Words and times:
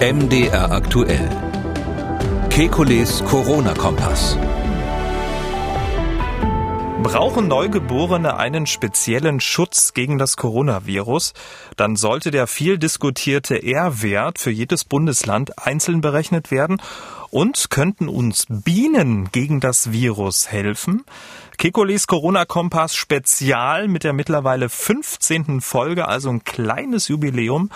MDR 0.00 0.70
aktuell. 0.70 1.28
Kekules 2.50 3.24
Corona-Kompass. 3.24 4.38
Brauchen 7.02 7.48
Neugeborene 7.48 8.36
einen 8.36 8.68
speziellen 8.68 9.40
Schutz 9.40 9.94
gegen 9.94 10.16
das 10.16 10.36
Coronavirus? 10.36 11.32
Dann 11.76 11.96
sollte 11.96 12.30
der 12.30 12.46
viel 12.46 12.78
diskutierte 12.78 13.60
R-Wert 13.60 14.38
für 14.38 14.52
jedes 14.52 14.84
Bundesland 14.84 15.58
einzeln 15.58 16.00
berechnet 16.00 16.52
werden. 16.52 16.80
Und 17.30 17.68
könnten 17.68 18.08
uns 18.08 18.46
Bienen 18.48 19.32
gegen 19.32 19.58
das 19.58 19.90
Virus 19.90 20.52
helfen? 20.52 21.02
Kekules 21.58 22.06
Corona-Kompass 22.06 22.94
Spezial 22.94 23.88
mit 23.88 24.04
der 24.04 24.12
mittlerweile 24.12 24.68
15. 24.68 25.60
Folge, 25.60 26.06
also 26.06 26.30
ein 26.30 26.44
kleines 26.44 27.08
Jubiläum. 27.08 27.70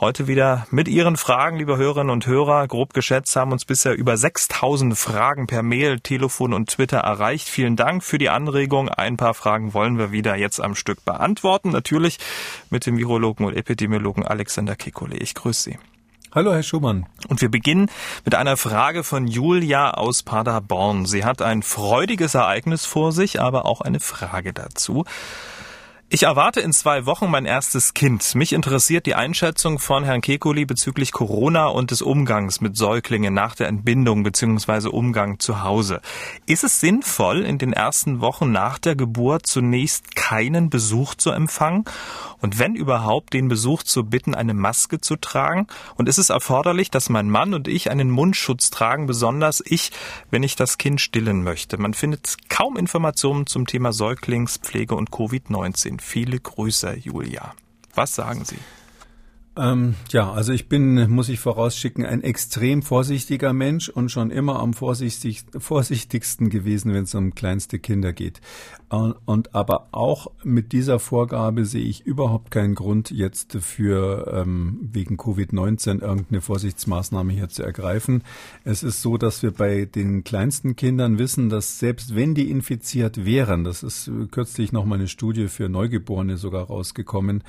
Heute 0.00 0.26
wieder 0.26 0.66
mit 0.70 0.88
Ihren 0.88 1.18
Fragen, 1.18 1.58
liebe 1.58 1.76
Hörerinnen 1.76 2.08
und 2.08 2.26
Hörer. 2.26 2.66
Grob 2.66 2.94
geschätzt 2.94 3.36
haben 3.36 3.52
uns 3.52 3.66
bisher 3.66 3.94
über 3.94 4.16
6000 4.16 4.96
Fragen 4.96 5.46
per 5.46 5.62
Mail, 5.62 6.00
Telefon 6.00 6.54
und 6.54 6.70
Twitter 6.70 7.00
erreicht. 7.00 7.46
Vielen 7.46 7.76
Dank 7.76 8.02
für 8.02 8.16
die 8.16 8.30
Anregung. 8.30 8.88
Ein 8.88 9.18
paar 9.18 9.34
Fragen 9.34 9.74
wollen 9.74 9.98
wir 9.98 10.12
wieder 10.12 10.34
jetzt 10.36 10.58
am 10.58 10.74
Stück 10.74 11.04
beantworten. 11.04 11.68
Natürlich 11.68 12.18
mit 12.70 12.86
dem 12.86 12.96
Virologen 12.96 13.44
und 13.44 13.54
Epidemiologen 13.54 14.26
Alexander 14.26 14.76
Kekule. 14.76 15.18
Ich 15.18 15.34
grüße 15.34 15.62
Sie. 15.72 15.78
Hallo, 16.36 16.52
Herr 16.52 16.62
Schumann. 16.62 17.06
Und 17.28 17.40
wir 17.40 17.50
beginnen 17.50 17.90
mit 18.26 18.34
einer 18.34 18.58
Frage 18.58 19.04
von 19.04 19.26
Julia 19.26 19.92
aus 19.92 20.22
Paderborn. 20.22 21.06
Sie 21.06 21.24
hat 21.24 21.40
ein 21.40 21.62
freudiges 21.62 22.34
Ereignis 22.34 22.84
vor 22.84 23.12
sich, 23.12 23.40
aber 23.40 23.64
auch 23.64 23.80
eine 23.80 24.00
Frage 24.00 24.52
dazu. 24.52 25.06
Ich 26.08 26.22
erwarte 26.22 26.60
in 26.60 26.72
zwei 26.72 27.04
Wochen 27.04 27.28
mein 27.28 27.46
erstes 27.46 27.92
Kind. 27.92 28.36
Mich 28.36 28.52
interessiert 28.52 29.06
die 29.06 29.16
Einschätzung 29.16 29.80
von 29.80 30.04
Herrn 30.04 30.20
Kekuli 30.20 30.64
bezüglich 30.64 31.10
Corona 31.10 31.66
und 31.66 31.90
des 31.90 32.00
Umgangs 32.00 32.60
mit 32.60 32.76
Säuglingen 32.76 33.34
nach 33.34 33.56
der 33.56 33.66
Entbindung 33.66 34.22
bzw. 34.22 34.86
Umgang 34.86 35.40
zu 35.40 35.64
Hause. 35.64 36.00
Ist 36.46 36.62
es 36.62 36.78
sinnvoll, 36.78 37.44
in 37.44 37.58
den 37.58 37.72
ersten 37.72 38.20
Wochen 38.20 38.52
nach 38.52 38.78
der 38.78 38.94
Geburt 38.94 39.46
zunächst 39.46 40.14
keinen 40.14 40.70
Besuch 40.70 41.16
zu 41.16 41.32
empfangen 41.32 41.84
und 42.40 42.58
wenn 42.58 42.76
überhaupt 42.76 43.32
den 43.32 43.48
Besuch 43.48 43.82
zu 43.82 44.04
bitten, 44.04 44.34
eine 44.34 44.54
Maske 44.54 45.00
zu 45.00 45.16
tragen? 45.16 45.66
Und 45.96 46.08
ist 46.08 46.18
es 46.18 46.30
erforderlich, 46.30 46.90
dass 46.90 47.08
mein 47.08 47.30
Mann 47.30 47.54
und 47.54 47.66
ich 47.66 47.90
einen 47.90 48.10
Mundschutz 48.10 48.70
tragen, 48.70 49.06
besonders 49.06 49.62
ich, 49.64 49.90
wenn 50.30 50.42
ich 50.42 50.54
das 50.54 50.78
Kind 50.78 51.00
stillen 51.00 51.42
möchte? 51.42 51.78
Man 51.78 51.94
findet 51.94 52.36
kaum 52.48 52.76
Informationen 52.76 53.46
zum 53.46 53.66
Thema 53.66 53.92
Säuglingspflege 53.92 54.94
und 54.94 55.10
Covid-19. 55.10 55.95
Viele 55.98 56.38
Grüße, 56.38 56.94
Julia. 56.96 57.54
Was 57.94 58.14
sagen 58.14 58.44
Sie? 58.44 58.58
Ähm, 59.58 59.94
ja, 60.10 60.30
also 60.30 60.52
ich 60.52 60.68
bin, 60.68 61.10
muss 61.10 61.30
ich 61.30 61.40
vorausschicken, 61.40 62.04
ein 62.04 62.22
extrem 62.22 62.82
vorsichtiger 62.82 63.54
Mensch 63.54 63.88
und 63.88 64.10
schon 64.10 64.30
immer 64.30 64.60
am 64.60 64.74
vorsichtig, 64.74 65.44
vorsichtigsten 65.56 66.50
gewesen, 66.50 66.92
wenn 66.92 67.04
es 67.04 67.14
um 67.14 67.34
kleinste 67.34 67.78
Kinder 67.78 68.12
geht. 68.12 68.42
Und, 68.88 69.16
und 69.24 69.54
aber 69.54 69.88
auch 69.92 70.28
mit 70.44 70.72
dieser 70.72 70.98
Vorgabe 70.98 71.64
sehe 71.64 71.84
ich 71.84 72.06
überhaupt 72.06 72.50
keinen 72.50 72.74
Grund, 72.74 73.10
jetzt 73.10 73.56
für 73.60 74.30
ähm, 74.32 74.78
wegen 74.92 75.16
Covid-19 75.16 76.02
irgendeine 76.02 76.40
Vorsichtsmaßnahme 76.40 77.32
hier 77.32 77.48
zu 77.48 77.62
ergreifen. 77.62 78.22
Es 78.62 78.82
ist 78.82 79.00
so, 79.00 79.16
dass 79.16 79.42
wir 79.42 79.52
bei 79.52 79.86
den 79.86 80.22
kleinsten 80.22 80.76
Kindern 80.76 81.18
wissen, 81.18 81.48
dass 81.48 81.78
selbst 81.78 82.14
wenn 82.14 82.34
die 82.34 82.50
infiziert 82.50 83.24
wären, 83.24 83.64
das 83.64 83.82
ist 83.82 84.10
kürzlich 84.30 84.70
noch 84.70 84.84
mal 84.84 84.96
eine 84.96 85.08
Studie 85.08 85.48
für 85.48 85.68
Neugeborene 85.68 86.36
sogar 86.36 86.66
rausgekommen, 86.66 87.42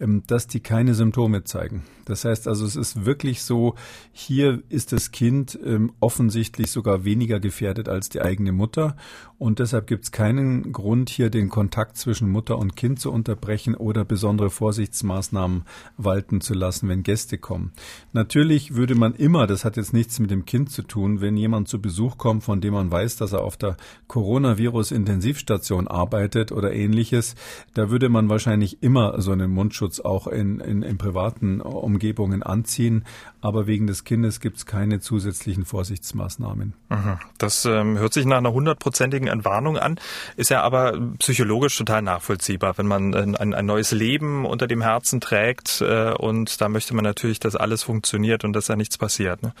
ähm, 0.00 0.24
dass 0.26 0.48
die 0.48 0.60
keine 0.60 0.94
Symptome 0.94 1.44
zeigen. 1.52 1.84
Das 2.04 2.24
heißt 2.24 2.48
also, 2.48 2.66
es 2.66 2.74
ist 2.74 3.04
wirklich 3.04 3.42
so, 3.42 3.74
hier 4.10 4.62
ist 4.68 4.92
das 4.92 5.12
Kind 5.12 5.58
ähm, 5.64 5.92
offensichtlich 6.00 6.70
sogar 6.70 7.04
weniger 7.04 7.38
gefährdet 7.38 7.88
als 7.88 8.08
die 8.08 8.20
eigene 8.20 8.52
Mutter. 8.52 8.96
Und 9.38 9.58
deshalb 9.58 9.86
gibt 9.86 10.04
es 10.04 10.12
keinen 10.12 10.72
Grund, 10.72 11.10
hier 11.10 11.28
den 11.30 11.48
Kontakt 11.48 11.96
zwischen 11.96 12.30
Mutter 12.30 12.58
und 12.58 12.76
Kind 12.76 13.00
zu 13.00 13.12
unterbrechen 13.12 13.74
oder 13.74 14.04
besondere 14.04 14.50
Vorsichtsmaßnahmen 14.50 15.64
walten 15.96 16.40
zu 16.40 16.54
lassen, 16.54 16.88
wenn 16.88 17.02
Gäste 17.02 17.38
kommen. 17.38 17.72
Natürlich 18.12 18.74
würde 18.74 18.94
man 18.94 19.14
immer, 19.14 19.46
das 19.46 19.64
hat 19.64 19.76
jetzt 19.76 19.92
nichts 19.92 20.18
mit 20.18 20.30
dem 20.30 20.44
Kind 20.44 20.70
zu 20.70 20.82
tun, 20.82 21.20
wenn 21.20 21.36
jemand 21.36 21.68
zu 21.68 21.80
Besuch 21.80 22.18
kommt, 22.18 22.44
von 22.44 22.60
dem 22.60 22.74
man 22.74 22.90
weiß, 22.90 23.16
dass 23.16 23.32
er 23.32 23.42
auf 23.42 23.56
der 23.56 23.76
Coronavirus-Intensivstation 24.08 25.88
arbeitet 25.88 26.52
oder 26.52 26.72
ähnliches, 26.72 27.34
da 27.74 27.90
würde 27.90 28.08
man 28.08 28.28
wahrscheinlich 28.28 28.82
immer 28.82 29.20
so 29.20 29.32
einen 29.32 29.50
Mundschutz 29.50 30.00
auch 30.00 30.26
in, 30.26 30.60
in, 30.60 30.82
in 30.82 30.98
privaten 30.98 31.41
Umgebungen 31.42 32.42
anziehen. 32.42 33.04
Aber 33.40 33.66
wegen 33.66 33.86
des 33.86 34.04
Kindes 34.04 34.40
gibt 34.40 34.58
es 34.58 34.66
keine 34.66 35.00
zusätzlichen 35.00 35.64
Vorsichtsmaßnahmen. 35.64 36.74
Mhm. 36.88 37.18
Das 37.38 37.64
ähm, 37.64 37.98
hört 37.98 38.12
sich 38.12 38.24
nach 38.24 38.38
einer 38.38 38.52
hundertprozentigen 38.52 39.28
Entwarnung 39.28 39.76
an, 39.76 39.98
ist 40.36 40.50
ja 40.50 40.62
aber 40.62 40.98
psychologisch 41.18 41.76
total 41.76 42.02
nachvollziehbar, 42.02 42.78
wenn 42.78 42.86
man 42.86 43.14
ein, 43.14 43.54
ein 43.54 43.66
neues 43.66 43.90
Leben 43.90 44.46
unter 44.46 44.66
dem 44.66 44.82
Herzen 44.82 45.20
trägt 45.20 45.80
äh, 45.80 46.12
und 46.12 46.60
da 46.60 46.68
möchte 46.68 46.94
man 46.94 47.04
natürlich, 47.04 47.40
dass 47.40 47.56
alles 47.56 47.82
funktioniert 47.82 48.44
und 48.44 48.52
dass 48.52 48.66
da 48.66 48.76
nichts 48.76 48.96
passiert. 48.96 49.42
Ne? 49.42 49.52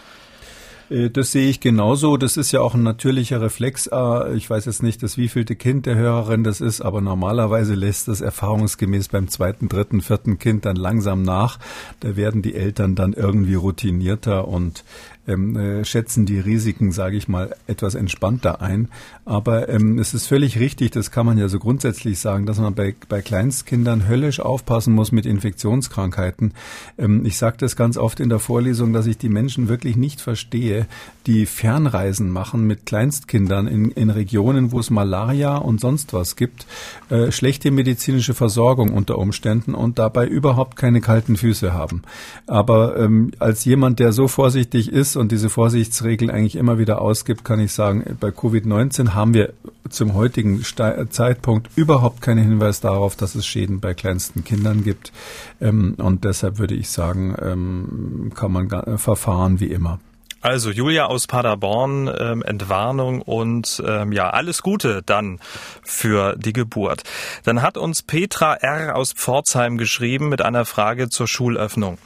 Äh, 0.92 1.10
das 1.10 1.32
sehe 1.32 1.48
ich 1.48 1.60
genauso. 1.60 2.16
Das 2.16 2.36
ist 2.36 2.52
ja 2.52 2.60
auch 2.60 2.74
ein 2.74 2.82
natürlicher 2.82 3.40
Reflex. 3.40 3.86
Äh, 3.86 4.34
ich 4.34 4.48
weiß 4.48 4.66
jetzt 4.66 4.82
nicht, 4.82 5.02
das 5.02 5.16
wievielte 5.16 5.56
Kind 5.56 5.86
der 5.86 5.96
Hörerin 5.96 6.44
das 6.44 6.60
ist, 6.60 6.80
aber 6.80 7.00
normalerweise 7.00 7.74
lässt 7.74 8.08
das 8.08 8.20
erfahrungsgemäß 8.20 9.08
beim 9.08 9.28
zweiten, 9.28 9.68
dritten, 9.68 10.00
vierten 10.00 10.38
Kind 10.38 10.64
dann 10.64 10.76
langsam 10.76 11.22
nach. 11.22 11.58
Da 12.00 12.16
werden 12.16 12.42
die 12.42 12.54
Eltern 12.54 12.94
dann 12.94 13.12
irgendwie 13.12 13.54
routinierter 13.54 14.46
und 14.46 14.84
ähm, 15.26 15.56
äh, 15.56 15.84
schätzen 15.84 16.26
die 16.26 16.40
Risiken, 16.40 16.92
sage 16.92 17.16
ich 17.16 17.28
mal, 17.28 17.54
etwas 17.66 17.94
entspannter 17.94 18.60
ein. 18.60 18.88
Aber 19.24 19.68
ähm, 19.68 19.98
es 19.98 20.14
ist 20.14 20.26
völlig 20.26 20.58
richtig, 20.58 20.90
das 20.90 21.10
kann 21.10 21.26
man 21.26 21.38
ja 21.38 21.48
so 21.48 21.58
grundsätzlich 21.58 22.18
sagen, 22.18 22.46
dass 22.46 22.58
man 22.58 22.74
bei, 22.74 22.94
bei 23.08 23.22
Kleinstkindern 23.22 24.08
höllisch 24.08 24.40
aufpassen 24.40 24.94
muss 24.94 25.12
mit 25.12 25.26
Infektionskrankheiten. 25.26 26.54
Ähm, 26.98 27.24
ich 27.24 27.38
sage 27.38 27.56
das 27.58 27.76
ganz 27.76 27.96
oft 27.96 28.18
in 28.20 28.28
der 28.28 28.40
Vorlesung, 28.40 28.92
dass 28.92 29.06
ich 29.06 29.18
die 29.18 29.28
Menschen 29.28 29.68
wirklich 29.68 29.96
nicht 29.96 30.20
verstehe, 30.20 30.86
die 31.26 31.46
Fernreisen 31.46 32.30
machen 32.30 32.66
mit 32.66 32.86
Kleinstkindern 32.86 33.68
in, 33.68 33.90
in 33.92 34.10
Regionen, 34.10 34.72
wo 34.72 34.80
es 34.80 34.90
Malaria 34.90 35.56
und 35.56 35.80
sonst 35.80 36.12
was 36.12 36.34
gibt, 36.34 36.66
äh, 37.10 37.30
schlechte 37.30 37.70
medizinische 37.70 38.34
Versorgung 38.34 38.92
unter 38.92 39.18
Umständen 39.18 39.74
und 39.74 39.98
dabei 39.98 40.26
überhaupt 40.26 40.76
keine 40.76 41.00
kalten 41.00 41.36
Füße 41.36 41.72
haben. 41.72 42.02
Aber 42.46 42.98
ähm, 42.98 43.30
als 43.38 43.64
jemand, 43.64 44.00
der 44.00 44.12
so 44.12 44.26
vorsichtig 44.26 44.90
ist, 44.90 45.11
ist 45.12 45.16
und 45.16 45.30
diese 45.30 45.50
Vorsichtsregeln 45.50 46.30
eigentlich 46.30 46.56
immer 46.56 46.78
wieder 46.78 47.00
ausgibt, 47.00 47.44
kann 47.44 47.60
ich 47.60 47.72
sagen, 47.72 48.16
bei 48.18 48.28
Covid-19 48.28 49.14
haben 49.14 49.34
wir 49.34 49.52
zum 49.90 50.14
heutigen 50.14 50.62
Zeitpunkt 50.62 51.68
überhaupt 51.76 52.22
keinen 52.22 52.42
Hinweis 52.42 52.80
darauf, 52.80 53.14
dass 53.14 53.34
es 53.34 53.46
Schäden 53.46 53.80
bei 53.80 53.92
kleinsten 53.92 54.42
Kindern 54.42 54.84
gibt. 54.84 55.12
Ähm, 55.60 55.94
und 55.98 56.24
deshalb 56.24 56.58
würde 56.58 56.74
ich 56.74 56.88
sagen, 56.88 57.36
ähm, 57.40 58.32
kann 58.34 58.52
man 58.52 58.98
verfahren 58.98 59.60
wie 59.60 59.66
immer. 59.66 60.00
Also 60.40 60.70
Julia 60.70 61.06
aus 61.06 61.28
Paderborn, 61.28 62.10
ähm, 62.18 62.42
Entwarnung 62.42 63.22
und 63.22 63.80
ähm, 63.86 64.10
ja, 64.10 64.30
alles 64.30 64.62
Gute 64.62 65.02
dann 65.04 65.38
für 65.82 66.34
die 66.36 66.52
Geburt. 66.52 67.04
Dann 67.44 67.62
hat 67.62 67.76
uns 67.76 68.02
Petra 68.02 68.54
R. 68.54 68.96
aus 68.96 69.12
Pforzheim 69.12 69.78
geschrieben 69.78 70.30
mit 70.30 70.42
einer 70.42 70.64
Frage 70.64 71.10
zur 71.10 71.28
Schulöffnung. 71.28 71.98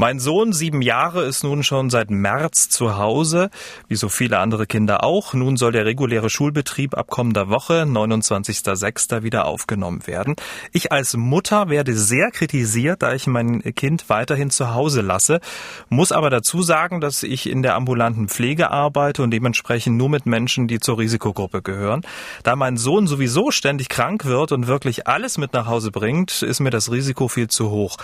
Mein 0.00 0.20
Sohn, 0.20 0.52
sieben 0.52 0.80
Jahre, 0.80 1.24
ist 1.24 1.42
nun 1.42 1.64
schon 1.64 1.90
seit 1.90 2.08
März 2.08 2.68
zu 2.68 2.98
Hause, 2.98 3.50
wie 3.88 3.96
so 3.96 4.08
viele 4.08 4.38
andere 4.38 4.64
Kinder 4.64 5.02
auch. 5.02 5.34
Nun 5.34 5.56
soll 5.56 5.72
der 5.72 5.86
reguläre 5.86 6.30
Schulbetrieb 6.30 6.96
ab 6.96 7.08
kommender 7.08 7.48
Woche, 7.48 7.82
29.06. 7.82 9.24
wieder 9.24 9.46
aufgenommen 9.46 10.06
werden. 10.06 10.36
Ich 10.70 10.92
als 10.92 11.16
Mutter 11.16 11.68
werde 11.68 11.96
sehr 11.96 12.30
kritisiert, 12.30 13.02
da 13.02 13.12
ich 13.12 13.26
mein 13.26 13.60
Kind 13.74 14.08
weiterhin 14.08 14.50
zu 14.50 14.72
Hause 14.72 15.00
lasse, 15.00 15.40
muss 15.88 16.12
aber 16.12 16.30
dazu 16.30 16.62
sagen, 16.62 17.00
dass 17.00 17.24
ich 17.24 17.50
in 17.50 17.64
der 17.64 17.74
ambulanten 17.74 18.28
Pflege 18.28 18.70
arbeite 18.70 19.24
und 19.24 19.32
dementsprechend 19.32 19.96
nur 19.96 20.10
mit 20.10 20.26
Menschen, 20.26 20.68
die 20.68 20.78
zur 20.78 20.98
Risikogruppe 20.98 21.60
gehören. 21.60 22.02
Da 22.44 22.54
mein 22.54 22.76
Sohn 22.76 23.08
sowieso 23.08 23.50
ständig 23.50 23.88
krank 23.88 24.26
wird 24.26 24.52
und 24.52 24.68
wirklich 24.68 25.08
alles 25.08 25.38
mit 25.38 25.54
nach 25.54 25.66
Hause 25.66 25.90
bringt, 25.90 26.42
ist 26.42 26.60
mir 26.60 26.70
das 26.70 26.92
Risiko 26.92 27.26
viel 27.26 27.48
zu 27.48 27.70
hoch. 27.70 27.96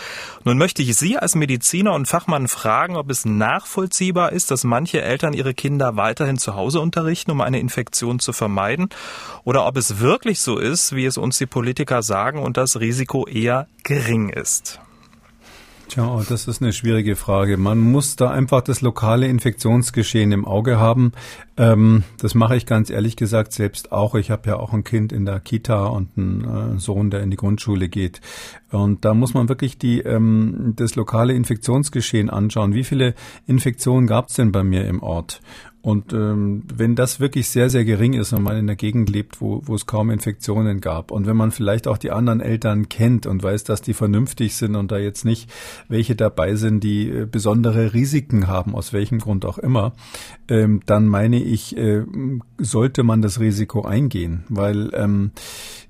Nun 0.43 0.58
möchte 0.58 0.82
ich 0.82 0.96
Sie 0.96 1.17
als 1.19 1.37
Mediziner 1.37 1.83
Mediziner 1.84 1.96
und 1.96 2.08
Fachmann 2.08 2.48
fragen, 2.48 2.96
ob 2.96 3.10
es 3.10 3.26
nachvollziehbar 3.26 4.32
ist, 4.32 4.50
dass 4.50 4.64
manche 4.64 5.02
Eltern 5.02 5.34
ihre 5.34 5.52
Kinder 5.52 5.96
weiterhin 5.96 6.38
zu 6.38 6.54
Hause 6.54 6.81
unterrichten, 6.81 7.31
um 7.31 7.42
eine 7.42 7.60
Infektion 7.60 8.20
zu 8.20 8.32
vermeiden, 8.32 8.88
oder 9.44 9.66
ob 9.66 9.76
es 9.76 10.00
wirklich 10.00 10.40
so 10.40 10.56
ist, 10.56 10.96
wie 10.96 11.04
es 11.04 11.19
uns 11.19 11.36
die 11.36 11.46
Politiker 11.46 12.02
sagen 12.02 12.38
und 12.38 12.56
das 12.56 12.81
Risiko 12.81 13.26
eher 13.26 13.66
gering 13.82 14.31
ist. 14.31 14.81
Tja, 15.94 16.25
das 16.29 16.49
ist 16.49 16.61
eine 16.61 16.73
schwierige 16.73 17.14
Frage. 17.14 17.56
Man 17.56 17.79
muss 17.79 18.17
da 18.17 18.29
einfach 18.29 18.62
das 18.62 18.81
lokale 18.81 19.29
Infektionsgeschehen 19.29 20.32
im 20.32 20.44
Auge 20.44 20.76
haben. 20.81 21.12
Ähm, 21.56 22.02
das 22.19 22.35
mache 22.35 22.56
ich 22.56 22.67
ganz 22.67 22.91
ehrlich 22.91 23.14
gesagt 23.14 23.52
selbst 23.52 23.93
auch. 23.93 24.17
Ich 24.17 24.32
habe 24.32 24.49
ja 24.49 24.56
auch 24.56 24.73
ein 24.73 24.82
Kind 24.82 25.12
in 25.12 25.25
der 25.25 25.38
Kita 25.38 25.87
und 25.87 26.08
einen 26.19 26.75
äh, 26.75 26.81
Sohn, 26.81 27.11
der 27.11 27.23
in 27.23 27.31
die 27.31 27.37
Grundschule 27.37 27.88
geht. 27.88 28.20
Und 28.73 29.05
da 29.05 29.14
muss 29.14 29.35
man 29.35 29.49
wirklich 29.49 29.79
die, 29.79 30.00
ähm, 30.00 30.73
das 30.75 30.96
lokale 30.96 31.32
Infektionsgeschehen 31.32 32.29
anschauen. 32.29 32.75
Wie 32.75 32.82
viele 32.82 33.14
Infektionen 33.46 34.08
gab 34.08 34.31
es 34.31 34.35
denn 34.35 34.50
bei 34.50 34.64
mir 34.64 34.88
im 34.88 35.00
Ort? 35.00 35.43
Und 35.84 36.14
ähm, 36.14 36.62
wenn 36.75 36.94
das 36.94 37.20
wirklich 37.20 37.50
sehr, 37.50 37.69
sehr 37.69 37.84
gering 37.84 38.14
ist 38.14 38.32
und 38.32 38.42
man 38.42 38.54
in 38.54 38.60
einer 38.60 38.75
Gegend 38.75 39.10
lebt, 39.10 39.42
wo, 39.42 39.60
wo 39.66 39.75
es 39.75 39.84
kaum 39.84 40.08
Infektionen 40.08 40.81
gab 40.81 41.10
und 41.10 41.26
wenn 41.26 41.36
man 41.36 41.50
vielleicht 41.50 41.88
auch 41.88 41.98
die 41.98 42.10
anderen 42.10 42.40
Eltern 42.40 42.88
kennt 42.88 43.26
und 43.26 43.42
weiß, 43.42 43.64
dass 43.64 43.82
die 43.82 43.92
vernünftig 43.92 44.56
sind 44.56 44.76
und 44.76 44.90
da 44.90 44.96
jetzt 44.96 45.26
nicht 45.26 45.50
welche 45.88 46.16
dabei 46.16 46.54
sind, 46.54 46.82
die 46.82 47.10
äh, 47.10 47.26
besondere 47.26 47.92
Risiken 47.92 48.46
haben, 48.46 48.75
aus 48.75 48.94
welchem 48.94 49.19
Grund 49.19 49.44
auch 49.44 49.58
immer, 49.58 49.92
ähm, 50.48 50.81
dann 50.86 51.06
meine 51.06 51.42
ich, 51.42 51.76
äh, 51.76 52.06
sollte 52.56 53.02
man 53.02 53.20
das 53.20 53.38
Risiko 53.38 53.82
eingehen, 53.82 54.44
weil 54.48 54.90
ähm, 54.94 55.32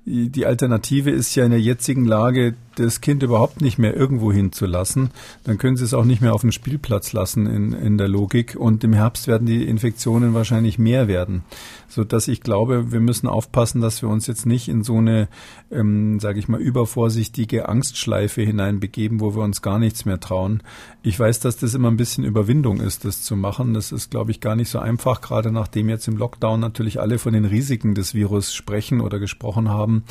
die 0.05 0.45
Alternative 0.45 1.09
ist 1.09 1.33
ja 1.33 1.45
in 1.45 1.51
der 1.51 1.59
jetzigen 1.59 2.05
Lage, 2.05 2.53
das 2.75 3.01
Kind 3.01 3.23
überhaupt 3.23 3.61
nicht 3.61 3.79
mehr 3.79 3.95
irgendwo 3.95 4.31
hinzulassen. 4.31 5.09
Dann 5.45 5.57
können 5.57 5.77
Sie 5.77 5.83
es 5.83 5.93
auch 5.93 6.03
nicht 6.03 6.21
mehr 6.21 6.33
auf 6.33 6.41
dem 6.41 6.51
Spielplatz 6.51 7.13
lassen 7.13 7.47
in, 7.47 7.73
in 7.73 7.97
der 7.97 8.07
Logik. 8.07 8.55
Und 8.55 8.83
im 8.83 8.93
Herbst 8.93 9.27
werden 9.27 9.47
die 9.47 9.65
Infektionen 9.65 10.33
wahrscheinlich 10.33 10.77
mehr 10.77 11.07
werden. 11.07 11.43
So 11.87 12.03
dass 12.03 12.27
ich 12.27 12.41
glaube, 12.41 12.91
wir 12.91 12.99
müssen 12.99 13.27
aufpassen, 13.27 13.81
dass 13.81 14.01
wir 14.01 14.09
uns 14.09 14.27
jetzt 14.27 14.45
nicht 14.45 14.67
in 14.67 14.83
so 14.83 14.97
eine, 14.97 15.29
ähm, 15.71 16.19
sage 16.19 16.37
ich 16.37 16.49
mal, 16.49 16.59
übervorsichtige 16.59 17.69
Angstschleife 17.69 18.41
hineinbegeben, 18.41 19.21
wo 19.21 19.35
wir 19.35 19.43
uns 19.43 19.61
gar 19.61 19.79
nichts 19.79 20.05
mehr 20.05 20.19
trauen. 20.19 20.61
Ich 21.01 21.17
weiß, 21.17 21.39
dass 21.39 21.57
das 21.57 21.73
immer 21.73 21.89
ein 21.89 21.97
bisschen 21.97 22.25
Überwindung 22.25 22.81
ist, 22.81 23.05
das 23.05 23.23
zu 23.23 23.37
machen. 23.37 23.73
Das 23.73 23.93
ist, 23.93 24.11
glaube 24.11 24.31
ich, 24.31 24.41
gar 24.41 24.55
nicht 24.55 24.69
so 24.69 24.79
einfach, 24.79 25.21
gerade 25.21 25.51
nachdem 25.51 25.87
jetzt 25.87 26.07
im 26.07 26.17
Lockdown 26.17 26.59
natürlich 26.59 26.99
alle 26.99 27.17
von 27.17 27.33
den 27.33 27.45
Risiken 27.45 27.95
des 27.95 28.13
Virus 28.13 28.53
sprechen 28.53 28.99
oder 28.99 29.19
gesprochen 29.19 29.69
haben 29.69 29.94
haben, 29.95 30.03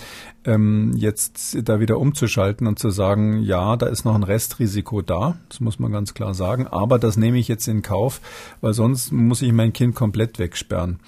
ähm, 0.45 0.93
jetzt 0.97 1.57
da 1.69 1.81
wieder 1.81 1.99
umzuschalten 1.99 2.67
und 2.67 2.79
zu 2.79 2.91
sagen, 2.91 3.41
ja, 3.43 3.77
da 3.77 3.87
ist 3.87 4.05
noch 4.05 4.15
ein 4.15 4.23
Restrisiko 4.23 5.03
da, 5.03 5.37
das 5.49 5.61
muss 5.61 5.79
man 5.79 5.93
ganz 5.93 6.15
klar 6.15 6.35
sagen, 6.35 6.67
aber 6.67 6.99
das 6.99 7.17
nehme 7.17 7.39
ich 7.39 7.49
jetzt 7.49 7.69
in 7.69 7.83
Kauf, 7.83 8.21
weil 8.61 8.75
sonst 8.75 9.13
muss 9.13 9.43
ich 9.43 9.53
mein 9.53 9.73
Kind 9.73 9.95
komplett 9.95 10.39
wegsperren. 10.39 11.01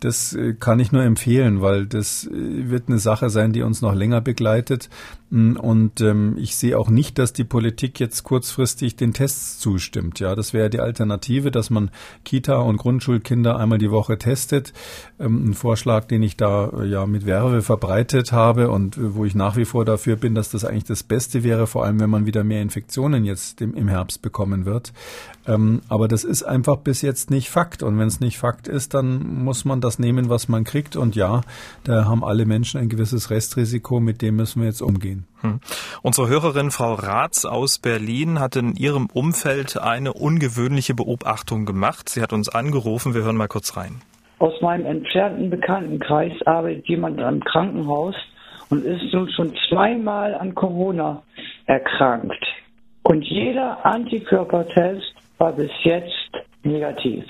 Das 0.00 0.34
äh, 0.34 0.52
kann 0.52 0.78
ich 0.78 0.92
nur 0.92 1.02
empfehlen, 1.02 1.62
weil 1.62 1.86
das 1.86 2.26
äh, 2.26 2.30
wird 2.68 2.88
eine 2.88 2.98
Sache 2.98 3.30
sein, 3.30 3.52
die 3.52 3.62
uns 3.62 3.80
noch 3.80 3.94
länger 3.94 4.20
begleitet. 4.20 4.90
Mm, 5.30 5.56
und 5.56 6.00
ähm, 6.00 6.36
ich 6.38 6.56
sehe 6.56 6.78
auch 6.78 6.88
nicht, 6.88 7.18
dass 7.18 7.32
die 7.32 7.44
Politik 7.44 7.98
jetzt 7.98 8.22
kurzfristig 8.22 8.96
den 8.96 9.12
Tests 9.12 9.58
zustimmt. 9.58 10.20
Ja, 10.20 10.34
das 10.34 10.52
wäre 10.52 10.70
die 10.70 10.80
Alternative, 10.80 11.50
dass 11.50 11.70
man 11.70 11.90
Kita 12.24 12.58
und 12.58 12.76
Grundschulkinder 12.76 13.58
einmal 13.58 13.78
die 13.78 13.90
Woche 13.90 14.18
testet. 14.18 14.72
Ähm, 15.18 15.50
ein 15.50 15.54
Vorschlag, 15.54 16.04
den 16.04 16.22
ich 16.22 16.36
da 16.36 16.68
äh, 16.68 16.86
ja 16.86 17.06
mit 17.06 17.26
Werbe 17.26 17.62
verbreitet 17.62 18.32
habe 18.32 18.70
und 18.70 18.96
wo 19.00 19.24
ich 19.24 19.34
nach 19.34 19.56
wie 19.56 19.64
vor 19.64 19.84
dafür 19.84 20.16
bin, 20.16 20.34
dass 20.34 20.50
das 20.50 20.64
eigentlich 20.64 20.84
das 20.84 21.02
Beste 21.02 21.42
wäre, 21.42 21.66
vor 21.66 21.84
allem 21.84 21.98
wenn 21.98 22.10
man 22.10 22.26
wieder 22.26 22.44
mehr 22.44 22.62
Infektionen 22.62 23.24
jetzt 23.24 23.60
im, 23.60 23.74
im 23.74 23.88
Herbst 23.88 24.22
bekommen 24.22 24.64
wird. 24.64 24.92
Ähm, 25.46 25.82
aber 25.88 26.08
das 26.08 26.24
ist 26.24 26.42
einfach 26.42 26.76
bis 26.76 27.02
jetzt 27.02 27.30
nicht 27.30 27.50
Fakt. 27.50 27.82
Und 27.82 27.98
wenn 27.98 28.08
es 28.08 28.20
nicht 28.20 28.38
Fakt 28.38 28.68
ist, 28.68 28.94
dann 28.94 29.42
muss 29.44 29.64
man 29.64 29.80
das 29.80 29.98
nehmen, 29.98 30.28
was 30.28 30.48
man 30.48 30.64
kriegt. 30.64 30.96
Und 30.96 31.16
ja, 31.16 31.42
da 31.84 32.04
haben 32.04 32.24
alle 32.24 32.46
Menschen 32.46 32.80
ein 32.80 32.88
gewisses 32.88 33.30
Restrisiko, 33.30 34.00
mit 34.00 34.22
dem 34.22 34.36
müssen 34.36 34.60
wir 34.60 34.68
jetzt 34.68 34.82
umgehen. 34.82 35.15
Hm. 35.40 35.60
Unsere 36.02 36.28
Hörerin 36.28 36.70
Frau 36.70 36.94
Ratz 36.94 37.44
aus 37.44 37.78
Berlin 37.78 38.40
hat 38.40 38.56
in 38.56 38.74
ihrem 38.74 39.08
Umfeld 39.12 39.80
eine 39.80 40.12
ungewöhnliche 40.12 40.94
Beobachtung 40.94 41.64
gemacht. 41.66 42.08
Sie 42.08 42.22
hat 42.22 42.32
uns 42.32 42.48
angerufen. 42.48 43.14
Wir 43.14 43.22
hören 43.22 43.36
mal 43.36 43.48
kurz 43.48 43.76
rein. 43.76 44.02
Aus 44.38 44.60
meinem 44.60 44.84
entfernten 44.86 45.48
Bekanntenkreis 45.48 46.32
arbeitet 46.44 46.86
jemand 46.88 47.20
am 47.20 47.40
Krankenhaus 47.40 48.14
und 48.68 48.84
ist 48.84 49.12
nun 49.12 49.30
schon 49.30 49.54
zweimal 49.68 50.34
an 50.34 50.54
Corona 50.54 51.22
erkrankt. 51.66 52.44
Und 53.02 53.22
jeder 53.22 53.84
Antikörpertest 53.86 55.14
war 55.38 55.52
bis 55.52 55.70
jetzt 55.84 56.32
negativ. 56.64 57.24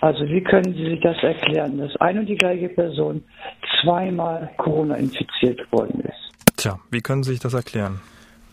Also 0.00 0.24
wie 0.26 0.42
können 0.42 0.74
Sie 0.74 0.84
sich 0.84 1.00
das 1.00 1.16
erklären, 1.22 1.78
dass 1.78 1.96
eine 1.96 2.20
und 2.20 2.26
die 2.26 2.36
gleiche 2.36 2.68
Person 2.68 3.24
zweimal 3.80 4.50
Corona 4.58 4.96
infiziert 4.96 5.60
worden 5.72 6.00
ist? 6.00 6.25
Tja, 6.66 6.80
wie 6.90 7.00
können 7.00 7.22
Sie 7.22 7.30
sich 7.30 7.40
das 7.40 7.54
erklären? 7.54 8.00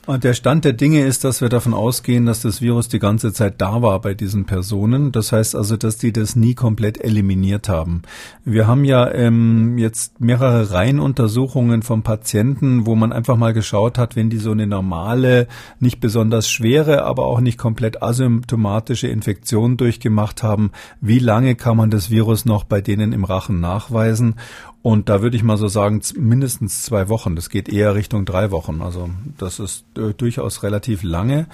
Und 0.06 0.25
der 0.25 0.33
Stand 0.33 0.65
der 0.65 0.74
Dinge 0.74 1.06
ist, 1.06 1.24
dass 1.24 1.39
wir 1.39 1.48
davon 1.48 1.74
ausgehen, 1.74 2.25
dass 2.25 2.42
das 2.42 2.60
Virus 2.62 2.89
die 2.89 3.00
ganze 3.00 3.31
Zeit 3.31 3.62
da 3.62 3.81
war 3.81 4.01
bei 4.01 4.13
diesen 4.13 4.44
Personen. 4.44 5.13
Das 5.13 5.31
heißt 5.31 5.56
also, 5.56 5.77
dass 5.77 5.98
die 5.98 6.12
das 6.12 6.36
nie 6.36 6.56
komplett 6.56 7.01
eliminiert 7.01 7.69
haben. 7.69 8.01
Wir 8.44 8.68
haben 8.68 8.83
ja 8.83 9.10
ähm, 9.10 9.77
jetzt 9.77 10.19
mehrere 10.19 10.71
Reihenuntersuchungen 10.71 11.83
von 11.83 12.04
Patienten, 12.04 12.86
wo 12.86 12.95
man 12.95 13.13
einfach 13.13 13.38
mal 13.38 13.54
geschaut 13.54 13.98
hat, 13.98 14.18
wenn 14.18 14.30
die 14.30 14.39
so 14.39 14.51
eine 14.51 14.68
normale, 14.68 15.48
nicht 15.80 16.01
besonders 16.01 16.50
schwere, 16.50 17.06
aber 17.06 17.25
auch 17.25 17.39
nicht 17.39 17.57
komplett 17.57 18.04
asymptomatische 18.04 19.07
Infektion 19.07 19.77
durchgemacht 19.77 20.44
haben, 20.44 20.71
wie 21.00 21.19
lange 21.19 21.56
kann 21.56 21.77
man 21.77 21.92
das 21.92 22.09
Virus 22.09 22.44
noch 22.44 22.66
bei 22.66 22.81
denen 22.81 23.13
im 23.13 23.24
Rachen 23.24 23.62
nachweisen? 23.62 24.36
Und 24.83 25.07
da 25.07 25.21
würde 25.21 25.38
ich 25.38 25.44
mal 25.44 25.56
so 25.56 25.69
sagen, 25.69 26.01
mindestens 26.18 26.83
zwei 26.83 27.07
Wochen. 27.07 27.38
Das 27.38 27.50
geht 27.50 27.69
eher 27.69 27.95
Richtung 27.95 28.25
drei 28.25 28.51
Wochen. 28.51 28.81
Also 28.81 29.09
das 29.38 29.59
ist 29.59 29.85
äh, 29.97 30.13
durchaus 30.13 30.62
relativ 30.62 31.03
lange. 31.03 31.47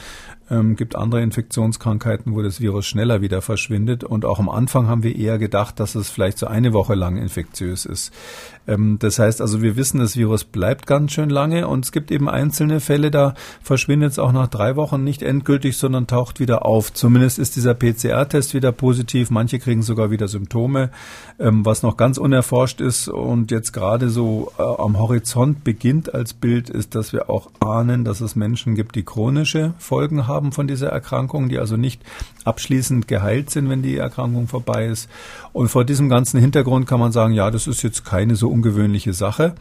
Ähm, 0.49 0.75
gibt 0.75 0.95
andere 0.95 1.21
Infektionskrankheiten, 1.21 2.33
wo 2.33 2.41
das 2.41 2.59
Virus 2.59 2.87
schneller 2.87 3.21
wieder 3.21 3.43
verschwindet. 3.43 4.03
Und 4.03 4.25
auch 4.25 4.39
am 4.39 4.49
Anfang 4.49 4.87
haben 4.87 5.03
wir 5.03 5.15
eher 5.15 5.37
gedacht, 5.37 5.79
dass 5.79 5.93
es 5.93 6.09
vielleicht 6.09 6.39
so 6.39 6.47
eine 6.47 6.73
Woche 6.73 6.95
lang 6.95 7.17
infektiös 7.17 7.85
ist. 7.85 8.11
Ähm, 8.69 8.97
das 8.99 9.19
heißt 9.19 9.41
also, 9.41 9.61
wir 9.61 9.75
wissen, 9.75 9.99
das 9.99 10.15
Virus 10.15 10.43
bleibt 10.43 10.85
ganz 10.85 11.11
schön 11.11 11.29
lange 11.29 11.67
und 11.67 11.85
es 11.85 11.91
gibt 11.91 12.11
eben 12.11 12.29
einzelne 12.29 12.79
Fälle, 12.79 13.09
da 13.09 13.33
verschwindet 13.61 14.11
es 14.11 14.19
auch 14.19 14.31
nach 14.31 14.47
drei 14.47 14.75
Wochen 14.75 15.03
nicht 15.03 15.23
endgültig, 15.23 15.77
sondern 15.77 16.07
taucht 16.07 16.39
wieder 16.39 16.65
auf. 16.65 16.93
Zumindest 16.93 17.39
ist 17.39 17.55
dieser 17.55 17.73
PCR-Test 17.73 18.53
wieder 18.53 18.71
positiv. 18.71 19.31
Manche 19.31 19.59
kriegen 19.59 19.81
sogar 19.81 20.11
wieder 20.11 20.27
Symptome, 20.27 20.91
ähm, 21.39 21.65
was 21.65 21.81
noch 21.81 21.97
ganz 21.97 22.17
unerforscht 22.17 22.79
ist 22.79 23.07
und 23.07 23.51
jetzt 23.51 23.73
gerade 23.73 24.09
so 24.09 24.51
äh, 24.59 24.61
am 24.61 24.99
Horizont 24.99 25.63
beginnt 25.63 26.13
als 26.13 26.33
Bild, 26.33 26.69
ist, 26.69 26.93
dass 26.93 27.11
wir 27.11 27.29
auch 27.29 27.49
ahnen, 27.59 28.05
dass 28.05 28.21
es 28.21 28.35
Menschen 28.35 28.75
gibt, 28.75 28.95
die 28.95 29.03
chronische 29.03 29.73
Folgen 29.79 30.27
haben 30.27 30.51
von 30.51 30.67
dieser 30.67 30.89
Erkrankung, 30.89 31.49
die 31.49 31.57
also 31.57 31.75
nicht 31.75 32.01
abschließend 32.45 33.07
geheilt 33.07 33.49
sind, 33.49 33.69
wenn 33.69 33.81
die 33.81 33.97
Erkrankung 33.97 34.47
vorbei 34.47 34.85
ist. 34.85 35.09
Und 35.53 35.69
vor 35.69 35.85
diesem 35.85 36.09
ganzen 36.09 36.39
Hintergrund 36.39 36.87
kann 36.87 36.99
man 36.99 37.11
sagen, 37.11 37.33
ja, 37.33 37.49
das 37.49 37.67
ist 37.67 37.81
jetzt 37.81 38.05
keine 38.05 38.35
so 38.35 38.49
ungewöhnliche 38.59 39.13
Sache. 39.13 39.55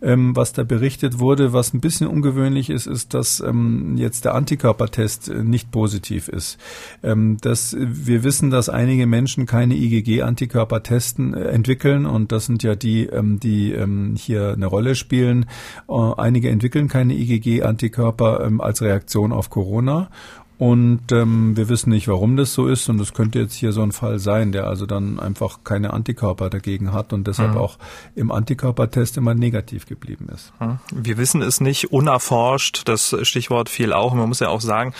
Ähm, 0.00 0.36
was 0.36 0.52
da 0.52 0.62
berichtet 0.62 1.18
wurde, 1.18 1.52
was 1.52 1.74
ein 1.74 1.80
bisschen 1.80 2.06
ungewöhnlich 2.06 2.70
ist, 2.70 2.86
ist, 2.86 3.14
dass 3.14 3.40
ähm, 3.40 3.96
jetzt 3.96 4.24
der 4.24 4.34
Antikörpertest 4.34 5.28
äh, 5.28 5.42
nicht 5.42 5.72
positiv 5.72 6.28
ist. 6.28 6.58
Ähm, 7.02 7.38
dass 7.40 7.76
wir 7.78 8.22
wissen, 8.22 8.50
dass 8.50 8.68
einige 8.68 9.06
Menschen 9.06 9.46
keine 9.46 9.74
IgG-Antikörper 9.74 10.82
testen, 10.82 11.34
äh, 11.34 11.48
entwickeln 11.48 12.06
und 12.06 12.30
das 12.30 12.46
sind 12.46 12.62
ja 12.62 12.76
die, 12.76 13.06
ähm, 13.06 13.40
die 13.40 13.72
ähm, 13.72 14.14
hier 14.16 14.52
eine 14.52 14.66
Rolle 14.66 14.94
spielen. 14.94 15.46
Äh, 15.88 15.94
einige 16.16 16.50
entwickeln 16.50 16.88
keine 16.88 17.14
IgG-Antikörper 17.14 18.44
ähm, 18.44 18.60
als 18.60 18.82
Reaktion 18.82 19.32
auf 19.32 19.50
Corona 19.50 20.10
und 20.56 21.10
ähm, 21.10 21.56
wir 21.56 21.68
wissen 21.68 21.90
nicht, 21.90 22.06
warum 22.06 22.36
das 22.36 22.54
so 22.54 22.68
ist. 22.68 22.88
Und 22.88 23.00
es 23.00 23.12
könnte 23.12 23.40
jetzt 23.40 23.54
hier 23.54 23.72
so 23.72 23.82
ein 23.82 23.90
Fall 23.90 24.20
sein, 24.20 24.52
der 24.52 24.68
also 24.68 24.86
dann 24.86 25.18
einfach 25.18 25.58
keine 25.64 25.92
Antikörper 25.92 26.48
dagegen 26.48 26.92
hat 26.92 27.12
und 27.12 27.26
deshalb 27.26 27.52
mhm. 27.52 27.58
auch 27.58 27.76
im 28.14 28.30
Antikörpertest 28.30 29.16
immer 29.16 29.34
negativ 29.34 29.86
geblieben 29.86 30.28
ist. 30.32 30.52
Mhm. 30.60 30.78
Wir 30.92 31.18
wissen 31.18 31.42
es 31.42 31.60
nicht, 31.60 31.92
unerforscht. 31.92 32.82
Das 32.86 33.16
Stichwort 33.22 33.68
fiel 33.68 33.92
auch. 33.92 34.14
Man 34.14 34.28
muss 34.28 34.38
ja 34.38 34.48
auch 34.48 34.60
sagen, 34.60 34.94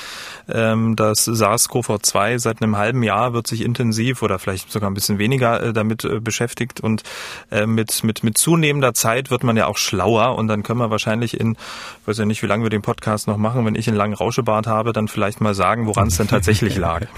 ähm, 0.49 0.97
dass 0.97 1.29
SARS-CoV-2 1.29 2.41
seit 2.41 2.61
einem 2.61 2.77
halben 2.77 3.05
Jahr 3.05 3.33
wird 3.33 3.47
sich 3.47 3.63
intensiv 3.63 4.23
oder 4.23 4.41
vielleicht 4.41 4.73
sogar 4.73 4.91
ein 4.91 4.95
bisschen 4.95 5.19
weniger 5.19 5.63
äh, 5.63 5.73
damit 5.73 6.05
äh, 6.05 6.19
beschäftigt. 6.19 6.81
Und 6.81 7.05
äh, 7.53 7.67
mit, 7.67 8.03
mit, 8.03 8.25
mit 8.25 8.37
zunehmender 8.39 8.93
Zeit 8.93 9.31
wird 9.31 9.45
man 9.45 9.57
ja 9.57 9.67
auch 9.67 9.77
schlauer. 9.77 10.35
Und 10.37 10.49
dann 10.49 10.65
können 10.65 10.81
wir 10.81 10.91
wahrscheinlich 10.91 11.39
in, 11.39 11.53
ich 11.53 12.09
weiß 12.09 12.19
ja 12.19 12.25
nicht, 12.25 12.43
wie 12.43 12.47
lange 12.47 12.65
wir 12.65 12.71
den 12.71 12.83
Podcast 12.83 13.29
noch 13.29 13.37
machen, 13.37 13.65
wenn 13.65 13.77
ich 13.77 13.87
einen 13.87 13.97
langen 13.97 14.15
Rauschebart 14.15 14.67
habe, 14.67 14.93
dann 14.93 15.07
vielleicht 15.07 15.44
mal 15.45 15.55
sagen, 15.55 15.87
woran 15.87 16.09
es 16.09 16.17
denn 16.17 16.29
tatsächlich 16.29 16.77
lag. 16.77 17.07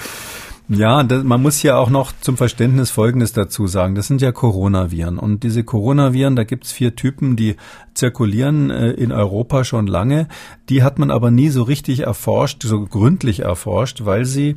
Ja, 0.68 1.04
das, 1.04 1.23
man 1.23 1.42
muss 1.42 1.59
hier 1.59 1.78
auch 1.78 1.90
noch 1.90 2.12
zum 2.21 2.37
Verständnis 2.37 2.90
Folgendes 2.90 3.33
dazu 3.33 3.68
sagen. 3.68 3.95
Das 3.95 4.09
sind 4.09 4.21
ja 4.21 4.33
Coronaviren. 4.33 5.16
Und 5.16 5.45
diese 5.45 5.62
Coronaviren, 5.62 6.35
da 6.35 6.42
gibt's 6.42 6.73
vier 6.73 6.97
Typen, 6.97 7.37
die 7.37 7.54
zirkulieren 7.95 8.71
äh, 8.71 8.90
in 8.90 9.12
Europa 9.12 9.62
schon 9.62 9.87
lange. 9.87 10.26
Die 10.68 10.83
hat 10.83 10.99
man 10.99 11.12
aber 11.12 11.30
nie 11.30 11.50
so 11.50 11.62
richtig 11.62 12.00
erforscht, 12.00 12.64
so 12.64 12.85
gründlich 12.85 13.40
erforscht, 13.40 14.04
weil 14.04 14.25
sie 14.25 14.56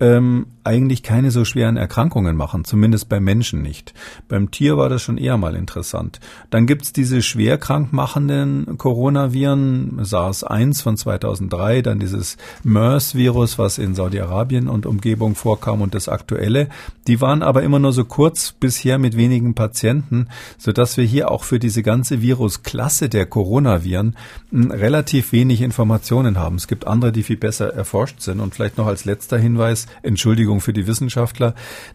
ähm, 0.00 0.46
eigentlich 0.64 1.02
keine 1.02 1.30
so 1.30 1.44
schweren 1.44 1.76
Erkrankungen 1.76 2.36
machen, 2.36 2.64
zumindest 2.64 3.08
bei 3.08 3.20
Menschen 3.20 3.62
nicht. 3.62 3.94
Beim 4.28 4.50
Tier 4.50 4.76
war 4.76 4.88
das 4.88 5.00
schon 5.00 5.16
eher 5.16 5.36
mal 5.36 5.54
interessant. 5.54 6.18
Dann 6.50 6.66
gibt's 6.66 6.92
diese 6.92 7.22
schwer 7.22 7.56
krank 7.56 7.92
machenden 7.92 8.76
Coronaviren, 8.76 10.00
SARS-1 10.02 10.82
von 10.82 10.96
2003, 10.96 11.82
dann 11.82 12.00
dieses 12.00 12.36
MERS-Virus, 12.64 13.58
was 13.58 13.78
in 13.78 13.94
Saudi-Arabien 13.94 14.68
und 14.68 14.86
Umgebung 14.86 15.36
vorkam 15.36 15.82
und 15.82 15.94
das 15.94 16.08
aktuelle. 16.08 16.68
Die 17.06 17.20
waren 17.20 17.42
aber 17.42 17.62
immer 17.62 17.78
nur 17.78 17.92
so 17.92 18.04
kurz 18.04 18.52
bisher 18.52 18.98
mit 18.98 19.16
wenigen 19.16 19.54
Patienten, 19.54 20.28
sodass 20.58 20.96
wir 20.96 21.04
hier 21.04 21.30
auch 21.30 21.44
für 21.44 21.60
diese 21.60 21.84
ganze 21.84 22.20
Virusklasse 22.20 23.08
der 23.08 23.26
Coronaviren 23.26 24.16
hm, 24.50 24.72
relativ 24.72 25.30
wenig 25.30 25.62
Informationen 25.62 26.38
haben. 26.38 26.56
Es 26.56 26.66
gibt 26.66 26.88
andere, 26.88 27.12
die 27.12 27.22
viel 27.22 27.36
besser 27.36 27.72
erforscht 27.72 28.20
sind. 28.20 28.40
Und 28.40 28.54
vielleicht 28.54 28.78
noch 28.78 28.86
als 28.86 29.04
letzter 29.04 29.38
Hinweis, 29.38 29.85
Entschuldigung 30.02 30.60
für 30.60 30.72
die 30.72 30.86
Wissenschaftler, 30.86 31.54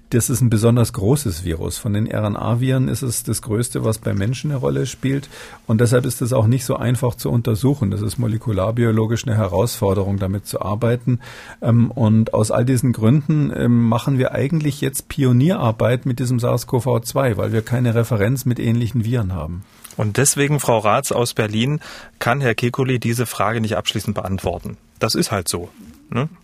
das 0.09 0.29
ist 0.29 0.41
ein 0.41 0.49
besonders 0.49 0.93
großes 0.93 1.43
Virus. 1.43 1.77
Von 1.77 1.93
den 1.93 2.11
RNA-Viren 2.11 2.87
ist 2.87 3.01
es 3.01 3.23
das 3.23 3.41
größte, 3.41 3.83
was 3.83 3.97
bei 3.97 4.13
Menschen 4.13 4.51
eine 4.51 4.59
Rolle 4.59 4.85
spielt. 4.85 5.29
Und 5.67 5.81
deshalb 5.81 6.05
ist 6.05 6.21
es 6.21 6.33
auch 6.33 6.47
nicht 6.47 6.65
so 6.65 6.75
einfach 6.75 7.15
zu 7.15 7.29
untersuchen. 7.29 7.91
Das 7.91 8.01
ist 8.01 8.17
molekularbiologisch 8.17 9.25
eine 9.25 9.37
Herausforderung, 9.37 10.17
damit 10.17 10.45
zu 10.45 10.61
arbeiten. 10.61 11.19
Ähm, 11.61 11.91
und 11.91 12.33
aus 12.33 12.51
all 12.51 12.65
diesen 12.65 12.93
Gründen 12.93 13.51
ähm, 13.55 13.87
machen 13.87 14.17
wir 14.17 14.33
eigentlich 14.33 14.81
jetzt 14.81 15.07
Pionierarbeit 15.07 16.05
mit 16.05 16.19
diesem 16.19 16.39
SARS-CoV-2, 16.39 17.37
weil 17.37 17.53
wir 17.53 17.61
keine 17.61 17.95
Referenz 17.95 18.45
mit 18.45 18.59
ähnlichen 18.59 19.05
Viren 19.05 19.33
haben. 19.33 19.63
Und 19.97 20.17
deswegen, 20.17 20.59
Frau 20.59 20.79
Ratz 20.79 21.11
aus 21.11 21.33
Berlin, 21.33 21.79
kann 22.19 22.41
Herr 22.41 22.53
Kekulé 22.53 22.99
diese 22.99 23.25
Frage 23.25 23.61
nicht 23.61 23.77
abschließend 23.77 24.15
beantworten. 24.15 24.77
Das 24.99 25.15
ist 25.15 25.31
halt 25.31 25.47
so. 25.47 25.69
Ne? 26.11 26.29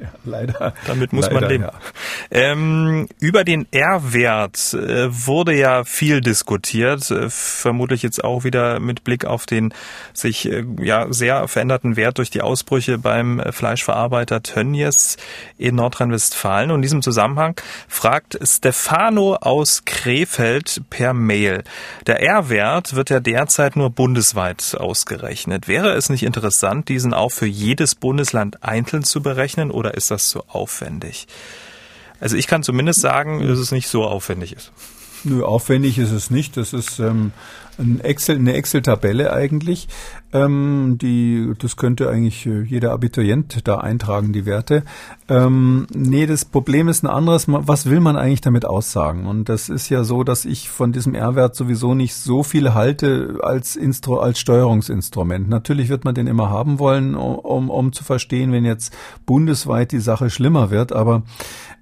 Ja, 0.00 0.08
leider. 0.24 0.72
Damit 0.86 1.12
muss 1.12 1.26
leider, 1.26 1.40
man 1.40 1.50
leben. 1.50 1.64
Ja. 1.64 1.72
Ähm, 2.30 3.06
über 3.18 3.44
den 3.44 3.66
R-Wert 3.70 4.72
äh, 4.72 5.08
wurde 5.10 5.54
ja 5.54 5.84
viel 5.84 6.22
diskutiert, 6.22 7.10
äh, 7.10 7.28
vermutlich 7.28 8.02
jetzt 8.02 8.24
auch 8.24 8.44
wieder 8.44 8.80
mit 8.80 9.04
Blick 9.04 9.26
auf 9.26 9.44
den 9.44 9.74
sich 10.14 10.50
äh, 10.50 10.64
ja 10.80 11.12
sehr 11.12 11.48
veränderten 11.48 11.96
Wert 11.96 12.16
durch 12.16 12.30
die 12.30 12.40
Ausbrüche 12.40 12.96
beim 12.96 13.42
Fleischverarbeiter 13.50 14.42
Tönnies 14.42 15.18
in 15.58 15.74
Nordrhein-Westfalen. 15.74 16.70
Und 16.70 16.76
in 16.76 16.82
diesem 16.82 17.02
Zusammenhang 17.02 17.60
fragt 17.86 18.38
Stefano 18.42 19.34
aus 19.34 19.82
Krefeld 19.84 20.80
per 20.88 21.12
Mail. 21.12 21.62
Der 22.06 22.22
R-Wert 22.22 22.94
wird 22.94 23.10
ja 23.10 23.20
derzeit 23.20 23.76
nur 23.76 23.90
bundesweit 23.90 24.74
ausgerechnet. 24.78 25.68
Wäre 25.68 25.90
es 25.92 26.08
nicht 26.08 26.22
interessant, 26.22 26.88
diesen 26.88 27.12
auch 27.12 27.32
für 27.32 27.46
jedes 27.46 27.94
Bundesland 27.94 28.64
einzeln 28.64 29.04
zu 29.10 29.22
berechnen 29.22 29.70
oder 29.70 29.94
ist 29.94 30.10
das 30.10 30.28
zu 30.28 30.42
aufwendig? 30.48 31.26
Also 32.20 32.36
ich 32.36 32.46
kann 32.46 32.62
zumindest 32.62 33.00
sagen, 33.00 33.46
dass 33.46 33.58
es 33.58 33.72
nicht 33.72 33.88
so 33.88 34.04
aufwendig 34.04 34.52
ist. 34.54 34.72
Nö, 35.24 35.42
aufwendig 35.42 35.98
ist 35.98 36.12
es 36.12 36.30
nicht. 36.30 36.56
Das 36.56 36.72
ist 36.72 36.98
ähm, 36.98 37.32
ein 37.78 38.00
Excel, 38.00 38.36
eine 38.36 38.54
Excel-Tabelle 38.54 39.32
eigentlich. 39.32 39.88
Ähm, 40.32 40.96
die, 41.00 41.52
das 41.58 41.76
könnte 41.76 42.08
eigentlich 42.08 42.46
äh, 42.46 42.62
jeder 42.62 42.92
Abiturient 42.92 43.66
da 43.66 43.78
eintragen, 43.78 44.32
die 44.32 44.46
Werte. 44.46 44.84
Ähm, 45.28 45.86
nee, 45.92 46.26
das 46.26 46.44
Problem 46.44 46.88
ist 46.88 47.02
ein 47.02 47.08
anderes. 47.08 47.46
Was 47.48 47.90
will 47.90 48.00
man 48.00 48.16
eigentlich 48.16 48.40
damit 48.40 48.64
aussagen? 48.64 49.26
Und 49.26 49.48
das 49.48 49.68
ist 49.68 49.88
ja 49.88 50.04
so, 50.04 50.22
dass 50.22 50.44
ich 50.44 50.70
von 50.70 50.92
diesem 50.92 51.14
R-Wert 51.14 51.56
sowieso 51.56 51.94
nicht 51.94 52.14
so 52.14 52.42
viel 52.42 52.74
halte 52.74 53.38
als, 53.42 53.74
Instru 53.74 54.16
als 54.16 54.38
Steuerungsinstrument. 54.38 55.48
Natürlich 55.48 55.88
wird 55.88 56.04
man 56.04 56.14
den 56.14 56.28
immer 56.28 56.48
haben 56.50 56.78
wollen, 56.78 57.16
um, 57.16 57.68
um 57.68 57.92
zu 57.92 58.04
verstehen, 58.04 58.52
wenn 58.52 58.64
jetzt 58.64 58.96
bundesweit 59.26 59.90
die 59.90 60.00
Sache 60.00 60.30
schlimmer 60.30 60.70
wird. 60.70 60.92
Aber 60.92 61.24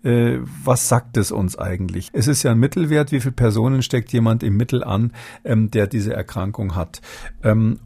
äh, 0.04 0.38
was 0.64 0.88
sagt 0.88 1.16
es 1.16 1.32
uns 1.32 1.58
eigentlich? 1.58 2.08
Es 2.12 2.28
ist 2.28 2.42
ja 2.42 2.52
ein 2.52 2.58
Mittelwert, 2.58 3.12
wie 3.12 3.20
viele 3.20 3.32
Personen 3.32 3.82
steckt 3.82 4.12
jemand 4.12 4.42
im 4.42 4.56
Mittel 4.56 4.84
an, 4.84 5.12
ähm, 5.44 5.70
der 5.70 5.86
diese 5.86 6.14
Erkrankung 6.14 6.76
hat. 6.76 7.00
Ähm, 7.42 7.80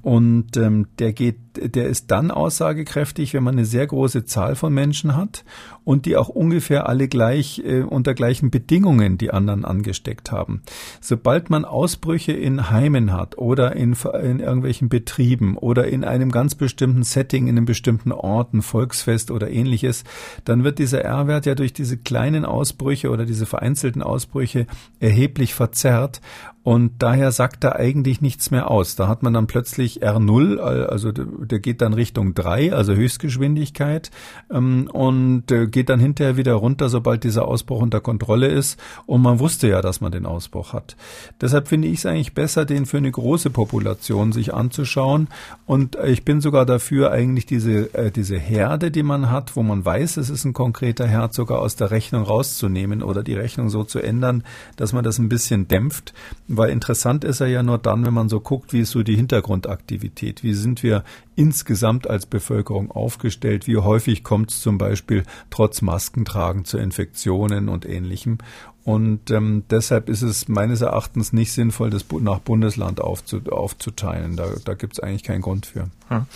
und 0.52 0.62
ähm, 0.62 0.87
der 0.99 1.12
geht, 1.12 1.37
der 1.56 1.87
ist 1.87 2.11
dann 2.11 2.30
aussagekräftig, 2.30 3.35
wenn 3.35 3.42
man 3.42 3.54
eine 3.54 3.64
sehr 3.64 3.87
große 3.87 4.25
Zahl 4.25 4.54
von 4.54 4.73
Menschen 4.73 5.16
hat 5.16 5.44
und 5.85 6.06
die 6.06 6.16
auch 6.16 6.28
ungefähr 6.28 6.88
alle 6.88 7.09
gleich 7.09 7.62
äh, 7.64 7.82
unter 7.82 8.14
gleichen 8.14 8.50
Bedingungen 8.50 9.18
die 9.18 9.30
anderen 9.30 9.64
angesteckt 9.64 10.30
haben. 10.30 10.62
Sobald 11.00 11.50
man 11.50 11.64
Ausbrüche 11.64 12.32
in 12.32 12.71
Heimen 12.71 13.12
hat 13.12 13.38
oder 13.38 13.75
in, 13.76 13.97
in 14.23 14.40
irgendwelchen 14.40 14.88
Betrieben 14.88 15.56
oder 15.56 15.88
in 15.88 16.04
einem 16.04 16.30
ganz 16.30 16.54
bestimmten 16.54 17.02
Setting, 17.02 17.47
in 17.47 17.56
einem 17.56 17.66
bestimmten 17.66 18.12
Ort, 18.12 18.52
ein 18.52 18.62
Volksfest 18.62 19.30
oder 19.30 19.50
ähnliches, 19.50 20.04
dann 20.44 20.64
wird 20.64 20.78
dieser 20.78 21.02
R-Wert 21.02 21.47
ja 21.47 21.54
durch 21.54 21.73
diese 21.73 21.97
kleinen 21.97 22.44
Ausbrüche 22.44 23.11
oder 23.11 23.25
diese 23.25 23.47
vereinzelten 23.47 24.02
Ausbrüche 24.02 24.66
erheblich 25.00 25.54
verzerrt 25.54 26.21
und 26.64 26.92
daher 27.00 27.33
sagt 27.33 27.64
er 27.64 27.76
eigentlich 27.76 28.21
nichts 28.21 28.52
mehr 28.52 28.71
aus. 28.71 28.95
Da 28.95 29.09
hat 29.09 29.25
man 29.25 29.33
dann 29.33 29.49
plötzlich 29.49 30.02
R0, 30.02 30.59
also 30.59 31.11
der 31.11 31.59
geht 31.59 31.83
dann 31.83 31.92
Richtung 31.92 32.35
3, 32.35 32.73
also 32.73 32.95
Höchstgeschwindigkeit, 32.95 34.11
ähm, 34.50 34.88
und 34.92 35.50
äh, 35.50 35.66
geht 35.66 35.88
dann 35.88 35.99
hinterher 35.99 36.37
wieder 36.37 36.54
runter, 36.54 36.88
sobald 36.88 37.25
dieser 37.25 37.49
Ausbruch 37.49 37.81
unter 37.83 38.00
Kontrolle 38.00 38.47
ist. 38.47 38.78
Und 39.07 39.23
man 39.23 39.40
wusste 39.40 39.69
ja, 39.69 39.83
dass 39.83 40.00
man 40.00 40.12
den 40.12 40.25
Ausbruch 40.25 40.73
hat. 40.73 40.97
Deshalb 41.40 41.66
finde 41.66 41.88
ich 41.88 41.99
es 41.99 42.07
eigentlich 42.07 42.35
besser, 42.35 42.64
den 42.64 42.87
für 42.87 42.99
eine 42.99 43.11
große 43.11 43.50
Population 43.50 44.31
sich 44.31 44.54
anzuschauen. 44.54 45.28
Und 45.66 45.97
ich 46.04 46.25
bin 46.25 46.40
sogar 46.40 46.64
dafür, 46.64 47.11
eigentlich 47.11 47.47
diese, 47.47 47.92
äh, 47.95 48.12
diese 48.12 48.38
Herde, 48.38 48.92
die 48.92 49.02
man 49.02 49.31
hat, 49.31 49.57
wo 49.57 49.64
man 49.64 49.85
weiß, 49.85 50.16
es 50.16 50.31
ist 50.31 50.45
ein 50.45 50.52
konkreter 50.52 51.09
Herd, 51.09 51.35
sogar 51.35 51.59
aus 51.59 51.75
der 51.75 51.90
Rechnung 51.90 52.23
rauszunehmen 52.23 53.02
oder 53.02 53.25
die 53.25 53.35
Rechnung 53.35 53.69
so 53.69 53.83
zu 53.83 53.99
ändern, 53.99 54.45
dass 54.76 54.92
man 54.92 55.02
das 55.02 55.19
ein 55.19 55.28
bisschen 55.28 55.66
dämpft 55.66 56.14
weil 56.56 56.71
interessant 56.71 57.25
ist 57.25 57.40
er 57.40 57.47
ja 57.47 57.62
nur 57.62 57.78
dann, 57.78 58.04
wenn 58.04 58.14
man 58.14 58.28
so 58.28 58.40
guckt, 58.40 58.73
wie 58.73 58.80
ist 58.80 58.90
so 58.90 59.02
die 59.02 59.16
Hintergrundaktivität, 59.16 60.42
wie 60.42 60.52
sind 60.52 60.82
wir 60.82 61.02
insgesamt 61.35 62.09
als 62.09 62.26
Bevölkerung 62.26 62.90
aufgestellt, 62.90 63.66
wie 63.66 63.78
häufig 63.78 64.23
kommt 64.23 64.50
es 64.50 64.61
zum 64.61 64.76
Beispiel 64.78 65.25
trotz 65.50 65.82
Maskentragen 65.82 66.64
zu 66.64 66.78
Infektionen 66.78 67.68
und 67.68 67.87
ähnlichem. 67.87 68.38
Und 68.85 69.30
ähm, 69.30 69.64
deshalb 69.71 70.09
ist 70.09 70.23
es 70.23 70.49
meines 70.49 70.80
Erachtens 70.80 71.32
nicht 71.32 71.52
sinnvoll, 71.52 71.90
das 71.90 72.04
nach 72.21 72.40
Bundesland 72.40 73.00
aufzu 73.00 73.40
aufzuteilen. 73.50 74.37
Da, 74.37 74.49
da 74.64 74.75
gibt 74.75 74.94
es 74.94 75.00
eigentlich 75.00 75.23
keinen 75.23 75.42
Grund 75.42 75.66
für. 75.66 75.88
Hm. 76.09 76.26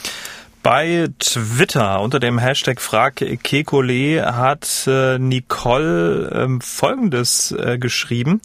Bei 0.63 1.09
Twitter 1.21 2.01
unter 2.01 2.19
dem 2.19 2.39
Hashtag 2.39 2.81
Frag 2.81 3.17
Kekole 3.17 4.35
hat 4.35 4.87
äh, 4.87 5.19
Nicole 5.19 6.31
äh, 6.31 6.59
Folgendes 6.61 7.53
äh, 7.53 7.79
geschrieben. 7.79 8.41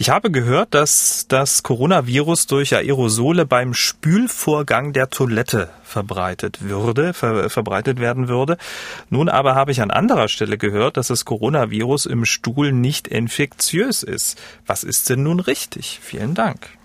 Ich 0.00 0.10
habe 0.10 0.30
gehört, 0.30 0.74
dass 0.74 1.26
das 1.26 1.64
Coronavirus 1.64 2.46
durch 2.46 2.72
Aerosole 2.72 3.44
beim 3.44 3.74
Spülvorgang 3.74 4.92
der 4.92 5.10
Toilette 5.10 5.70
verbreitet 5.82 6.62
würde, 6.62 7.12
ver 7.12 7.50
verbreitet 7.50 7.98
werden 7.98 8.28
würde. 8.28 8.58
Nun 9.10 9.28
aber 9.28 9.56
habe 9.56 9.72
ich 9.72 9.82
an 9.82 9.90
anderer 9.90 10.28
Stelle 10.28 10.56
gehört, 10.56 10.98
dass 10.98 11.08
das 11.08 11.24
Coronavirus 11.24 12.06
im 12.06 12.26
Stuhl 12.26 12.70
nicht 12.70 13.08
infektiös 13.08 14.04
ist. 14.04 14.40
Was 14.66 14.84
ist 14.84 15.10
denn 15.10 15.24
nun 15.24 15.40
richtig? 15.40 15.98
Vielen 16.00 16.34
Dank. 16.34 16.77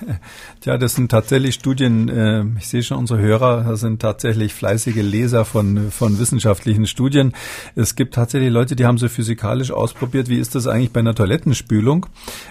Ja, 0.64 0.76
das 0.76 0.94
sind 0.94 1.10
tatsächlich 1.10 1.54
Studien, 1.54 2.08
äh, 2.08 2.44
ich 2.58 2.68
sehe 2.68 2.82
schon, 2.82 2.98
unsere 2.98 3.20
Hörer 3.20 3.76
sind 3.76 4.02
tatsächlich 4.02 4.52
fleißige 4.52 4.96
Leser 4.96 5.44
von, 5.44 5.90
von 5.90 6.18
wissenschaftlichen 6.18 6.86
Studien. 6.86 7.32
Es 7.74 7.94
gibt 7.94 8.14
tatsächlich 8.14 8.50
Leute, 8.50 8.76
die 8.76 8.84
haben 8.84 8.98
so 8.98 9.08
physikalisch 9.08 9.70
ausprobiert, 9.70 10.28
wie 10.28 10.38
ist 10.38 10.54
das 10.54 10.66
eigentlich 10.66 10.92
bei 10.92 11.00
einer 11.00 11.14
Toilettenspülung? 11.14 12.06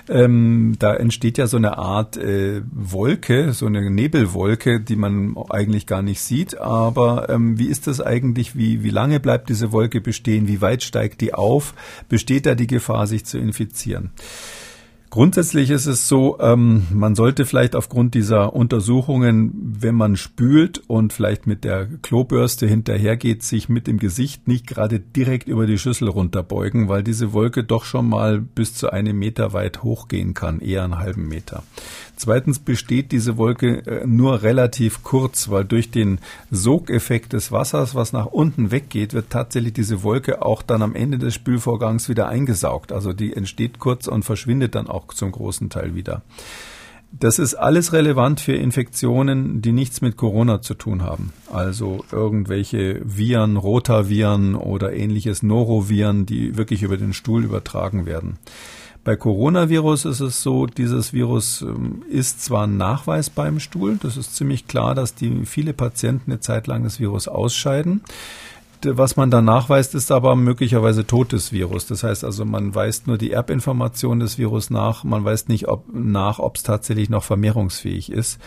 Ähm, 0.09 0.75
da 0.79 0.95
entsteht 0.95 1.37
ja 1.37 1.47
so 1.47 1.57
eine 1.57 1.77
Art 1.77 2.17
äh, 2.17 2.61
Wolke, 2.71 3.53
so 3.53 3.67
eine 3.67 3.89
Nebelwolke, 3.91 4.79
die 4.79 4.95
man 4.95 5.35
eigentlich 5.49 5.85
gar 5.85 6.01
nicht 6.01 6.21
sieht. 6.21 6.59
Aber 6.59 7.29
ähm, 7.29 7.59
wie 7.59 7.67
ist 7.67 7.87
das 7.87 8.01
eigentlich? 8.01 8.55
Wie, 8.55 8.83
wie 8.83 8.89
lange 8.89 9.19
bleibt 9.19 9.49
diese 9.49 9.71
Wolke 9.71 10.01
bestehen? 10.01 10.47
Wie 10.47 10.61
weit 10.61 10.81
steigt 10.81 11.21
die 11.21 11.33
auf? 11.33 11.73
Besteht 12.09 12.45
da 12.45 12.55
die 12.55 12.67
Gefahr, 12.67 13.05
sich 13.05 13.25
zu 13.25 13.37
infizieren? 13.37 14.11
Grundsätzlich 15.09 15.69
ist 15.69 15.85
es 15.85 16.09
so, 16.09 16.37
ähm, 16.41 16.85
man 16.91 17.15
sollte 17.15 17.45
vielleicht 17.45 17.77
aufgrund 17.77 18.13
dieser 18.13 18.53
Untersuchungen, 18.53 19.53
wenn 19.79 19.95
man 19.95 20.17
spült 20.17 20.81
und 20.87 21.13
vielleicht 21.13 21.47
mit 21.47 21.63
der 21.63 21.87
Klobürste 22.01 22.67
hinterhergeht, 22.67 23.41
sich 23.41 23.69
mit 23.69 23.87
dem 23.87 23.99
Gesicht 23.99 24.49
nicht 24.49 24.67
gerade 24.67 24.99
direkt 24.99 25.47
über 25.47 25.65
die 25.65 25.77
Schüssel 25.77 26.09
runterbeugen, 26.09 26.89
weil 26.89 27.03
diese 27.03 27.31
Wolke 27.31 27.63
doch 27.63 27.85
schon 27.85 28.09
mal 28.09 28.41
bis 28.41 28.73
zu 28.73 28.91
einem 28.91 29.17
Meter 29.17 29.53
weit 29.53 29.81
hochgehen 29.81 30.33
kann, 30.33 30.59
eher 30.59 30.83
einen 30.83 30.97
halben 30.97 31.29
Meter. 31.29 31.63
Zweitens 32.17 32.57
besteht 32.57 33.11
diese 33.11 33.37
Wolke 33.37 33.85
äh, 33.85 34.07
nur 34.07 34.41
relativ 34.41 35.03
kurz, 35.03 35.49
weil 35.49 35.65
durch 35.65 35.91
den 35.91 36.17
Sogeffekt 36.49 37.33
des 37.33 37.51
Wassers, 37.51 37.93
was 37.93 38.11
nach 38.11 38.25
unten 38.25 38.71
weggeht, 38.71 39.13
wird 39.13 39.29
tatsächlich 39.29 39.73
diese 39.73 40.01
Wolke 40.01 40.41
auch 40.41 40.63
dann 40.63 40.81
am 40.81 40.95
Ende 40.95 41.19
des 41.19 41.35
Spülvorgangs 41.35 42.09
wieder 42.09 42.27
eingesaugt. 42.27 42.91
Also 42.91 43.13
die 43.13 43.33
entsteht 43.33 43.77
kurz 43.77 44.07
und 44.07 44.25
verschwindet 44.25 44.73
dann 44.73 44.87
auch 44.87 44.96
zum 45.13 45.31
großen 45.31 45.69
Teil 45.69 45.95
wieder. 45.95 46.23
Das 47.11 47.39
ist 47.39 47.55
alles 47.55 47.93
relevant 47.93 48.41
für 48.41 48.53
Infektionen, 48.53 49.61
die 49.61 49.71
nichts 49.71 50.01
mit 50.01 50.17
Corona 50.17 50.61
zu 50.61 50.73
tun 50.73 51.03
haben. 51.03 51.31
Also 51.51 52.03
irgendwelche 52.11 53.01
Viren, 53.03 53.55
Rotaviren 53.55 54.55
oder 54.55 54.93
ähnliches 54.93 55.41
Noroviren, 55.41 56.25
die 56.25 56.57
wirklich 56.57 56.83
über 56.83 56.97
den 56.97 57.13
Stuhl 57.13 57.45
übertragen 57.45 58.05
werden. 58.05 58.37
Bei 59.07 59.15
Coronavirus 59.15 60.03
ist 60.03 60.19
es 60.19 60.43
so, 60.43 60.65
dieses 60.65 61.13
Virus 61.13 61.61
ähm, 61.61 62.03
ist 62.09 62.43
zwar 62.43 62.67
nachweisbar 62.67 63.47
im 63.47 63.61
Stuhl, 63.61 63.97
das 64.01 64.17
ist 64.17 64.35
ziemlich 64.35 64.67
klar, 64.67 64.95
dass 64.95 65.15
die 65.15 65.45
viele 65.45 65.71
Patienten 65.71 66.31
eine 66.31 66.41
Zeit 66.41 66.67
lang 66.67 66.83
das 66.83 66.99
Virus 66.99 67.29
ausscheiden. 67.29 68.01
Was 68.83 69.15
man 69.15 69.31
da 69.31 69.41
nachweist, 69.41 69.95
ist 69.95 70.11
aber 70.11 70.35
möglicherweise 70.35 71.05
totes 71.05 71.51
Virus. 71.51 71.87
Das 71.87 72.03
heißt 72.03 72.23
also, 72.23 72.45
man 72.45 72.75
weist 72.75 73.07
nur 73.07 73.17
die 73.17 73.31
Erbinformation 73.31 74.19
des 74.19 74.37
Virus 74.37 74.69
nach. 74.69 75.03
Man 75.03 75.25
weiß 75.25 75.47
nicht 75.47 75.67
ob, 75.67 75.85
nach, 75.93 76.39
ob 76.39 76.57
es 76.57 76.63
tatsächlich 76.63 77.09
noch 77.09 77.23
vermehrungsfähig 77.23 78.11
ist. 78.11 78.39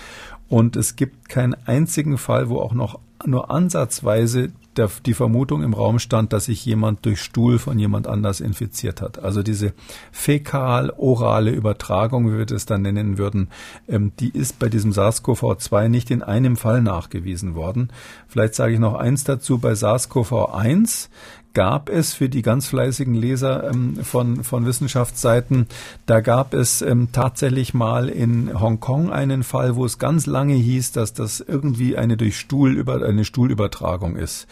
Und 0.49 0.77
es 0.77 0.97
gibt 0.97 1.29
keinen 1.29 1.55
einzigen 1.67 2.19
Fall, 2.19 2.49
wo 2.49 2.61
auch 2.61 2.75
noch 2.75 2.99
nur 3.27 3.51
ansatzweise 3.51 4.53
der, 4.77 4.89
die 5.05 5.15
Vermutung 5.15 5.63
im 5.63 5.75
Raum 5.75 5.99
stand, 5.99 6.33
dass 6.33 6.45
sich 6.45 6.65
jemand 6.65 7.05
durch 7.05 7.21
Stuhl 7.21 7.59
von 7.59 7.79
jemand 7.79 8.07
anders 8.07 8.41
infiziert 8.41 9.01
hat. 9.01 9.19
Also 9.19 9.43
diese 9.43 9.73
fäkal-orale 10.13 11.51
Übertragung, 11.51 12.33
wie 12.33 12.39
wir 12.39 12.47
das 12.47 12.67
dann 12.67 12.83
nennen 12.83 13.19
würden, 13.19 13.49
ähm, 13.89 14.13
die 14.21 14.31
ist 14.31 14.59
bei 14.59 14.69
diesem 14.69 14.93
SARS-CoV-2 14.93 15.89
nicht 15.89 16.11
in 16.11 16.23
einem 16.23 16.57
Fall 16.57 16.83
nachgewiesen 16.83 17.55
worden. 17.55 17.91
Vielleicht 18.29 18.55
sage 18.55 18.75
ich 18.75 18.79
noch 18.79 18.95
eins 18.95 19.25
dazu. 19.25 19.59
Bei 19.59 19.73
SARS-CoV-1 19.73 21.09
gab 21.53 21.89
es 21.89 22.13
für 22.13 22.29
die 22.29 22.43
ganz 22.43 22.67
fleißigen 22.67 23.15
Leser 23.15 23.71
ähm, 23.71 23.97
von, 24.03 24.45
von 24.45 24.67
Wissenschaftsseiten, 24.67 25.67
da 26.07 26.21
gab 26.21 26.55
es 26.55 26.83
ähm, 26.83 27.09
tatsächlich 27.13 27.75
mal 27.75 28.09
in 28.09 28.61
Hongkong 28.61 29.11
einen 29.11 29.43
Fall, 29.43 29.77
wo 29.77 29.85
es 29.85 29.99
ganz 29.99 30.27
lange 30.27 30.55
hieß, 30.55 30.93
dass 30.93 31.13
das 31.13 31.41
irgendwie 31.41 31.97
eine 31.97 32.17
durch 32.17 32.39
Stuhl 32.39 32.77
über 32.77 33.05
eine 33.05 33.25
Stuhlübertragung 33.25 34.17
ist. 34.17 34.47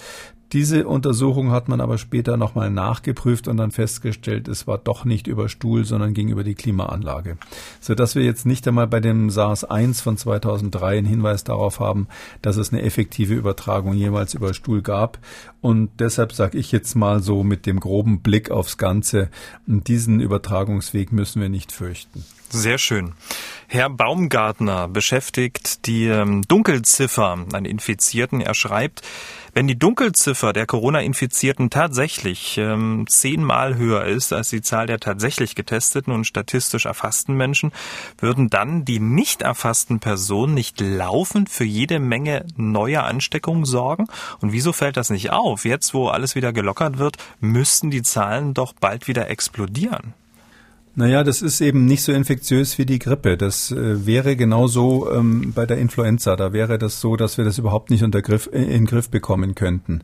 Diese 0.52 0.88
Untersuchung 0.88 1.50
hat 1.50 1.69
man 1.69 1.83
aber 1.83 1.99
später 1.99 2.38
nochmal 2.38 2.71
nachgeprüft 2.71 3.49
und 3.49 3.59
dann 3.59 3.71
festgestellt, 3.71 4.49
es 4.49 4.67
war 4.67 4.78
doch 4.78 5.05
nicht 5.05 5.26
über 5.26 5.50
Stuhl, 5.50 5.85
sondern 5.85 6.14
ging 6.14 6.28
über 6.28 6.43
die 6.43 6.55
Klimaanlage. 6.55 7.37
Sodass 7.81 8.14
wir 8.14 8.23
jetzt 8.23 8.47
nicht 8.47 8.67
einmal 8.67 8.87
bei 8.87 9.00
dem 9.00 9.28
SARS-1 9.28 10.02
von 10.02 10.17
2003 10.17 10.99
einen 10.99 11.07
Hinweis 11.07 11.45
darauf 11.45 11.81
haben, 11.81 12.09
dass 12.40 12.57
es 12.57 12.73
eine 12.73 12.81
effektive 12.81 13.35
Übertragung 13.35 13.93
jemals 13.93 14.33
über 14.33 14.55
Stuhl 14.55 14.81
gab. 14.81 15.19
Und 15.61 15.90
deshalb 15.99 16.33
sage 16.33 16.57
ich 16.57 16.73
jetzt 16.73 16.95
mal 16.95 17.23
so 17.23 17.43
mit 17.43 17.67
dem 17.67 17.78
groben 17.78 18.21
Blick 18.21 18.50
aufs 18.50 18.78
Ganze, 18.78 19.28
diesen 19.67 20.21
Übertragungsweg 20.21 21.12
müssen 21.12 21.43
wir 21.43 21.50
nicht 21.50 21.73
fürchten. 21.73 22.25
Sehr 22.50 22.78
schön. 22.78 23.12
Herr 23.67 23.90
Baumgartner 23.90 24.88
beschäftigt 24.88 25.87
die 25.87 26.07
ähm, 26.07 26.40
Dunkelziffer 26.49 27.45
an 27.52 27.64
Infizierten. 27.67 28.40
Er 28.40 28.55
schreibt, 28.55 29.02
wenn 29.52 29.67
die 29.67 29.78
Dunkelziffer 29.78 30.55
der 30.55 30.64
Corona-Infizierten 30.64 31.69
tatsächlich 31.69 32.57
ähm, 32.57 33.05
zehnmal 33.07 33.76
höher 33.76 34.07
ist 34.07 34.33
als 34.33 34.49
die 34.49 34.62
Zahl 34.62 34.87
der 34.87 35.00
tatsächlich 35.00 35.55
getesteten 35.55 36.14
und 36.14 36.25
statistisch 36.25 36.87
erfassten 36.87 37.35
Menschen, 37.35 37.73
würden 38.19 38.49
dann 38.49 38.87
die 38.87 39.00
nicht 39.00 39.43
erfassten 39.43 40.00
Personen 40.00 40.55
nicht 40.55 40.81
laufend 40.81 41.50
für 41.50 41.64
jede 41.64 41.99
Menge 41.99 42.47
neuer 42.57 43.02
Ansteckungen 43.02 43.67
sorgen? 43.67 44.07
Und 44.40 44.52
wieso 44.52 44.73
fällt 44.73 44.97
das 44.97 45.11
nicht 45.11 45.31
auf? 45.31 45.67
Jetzt, 45.67 45.93
wo 45.93 46.09
alles 46.09 46.35
wieder 46.35 46.55
gelockert 46.55 46.97
wird, 46.97 47.19
müssten 47.40 47.90
die 47.90 48.02
Zahlen 48.02 48.55
doch 48.55 48.73
bald 48.73 49.09
wieder 49.09 49.28
explodieren. 49.28 50.14
Naja, 50.99 51.23
das 51.23 51.43
ist 51.43 51.61
eben 51.61 51.85
nicht 51.85 52.02
so 52.02 52.11
infektiös 52.11 52.76
wie 52.76 52.85
die 52.85 52.99
Grippe. 52.99 53.37
Das 53.37 53.71
äh, 53.71 54.05
wäre 54.05 54.35
genauso 54.35 55.09
ähm, 55.12 55.52
bei 55.55 55.64
der 55.64 55.78
Influenza. 55.78 56.35
Da 56.35 56.52
wäre 56.52 56.76
das 56.76 57.00
so, 57.00 57.14
dass 57.14 57.38
wir 57.38 57.45
das 57.45 57.57
überhaupt 57.57 57.90
nicht 57.90 58.02
unter 58.02 58.21
Griff, 58.21 58.50
äh, 58.52 58.64
in 58.64 58.85
Griff 58.85 59.09
bekommen 59.09 59.55
könnten. 59.55 60.00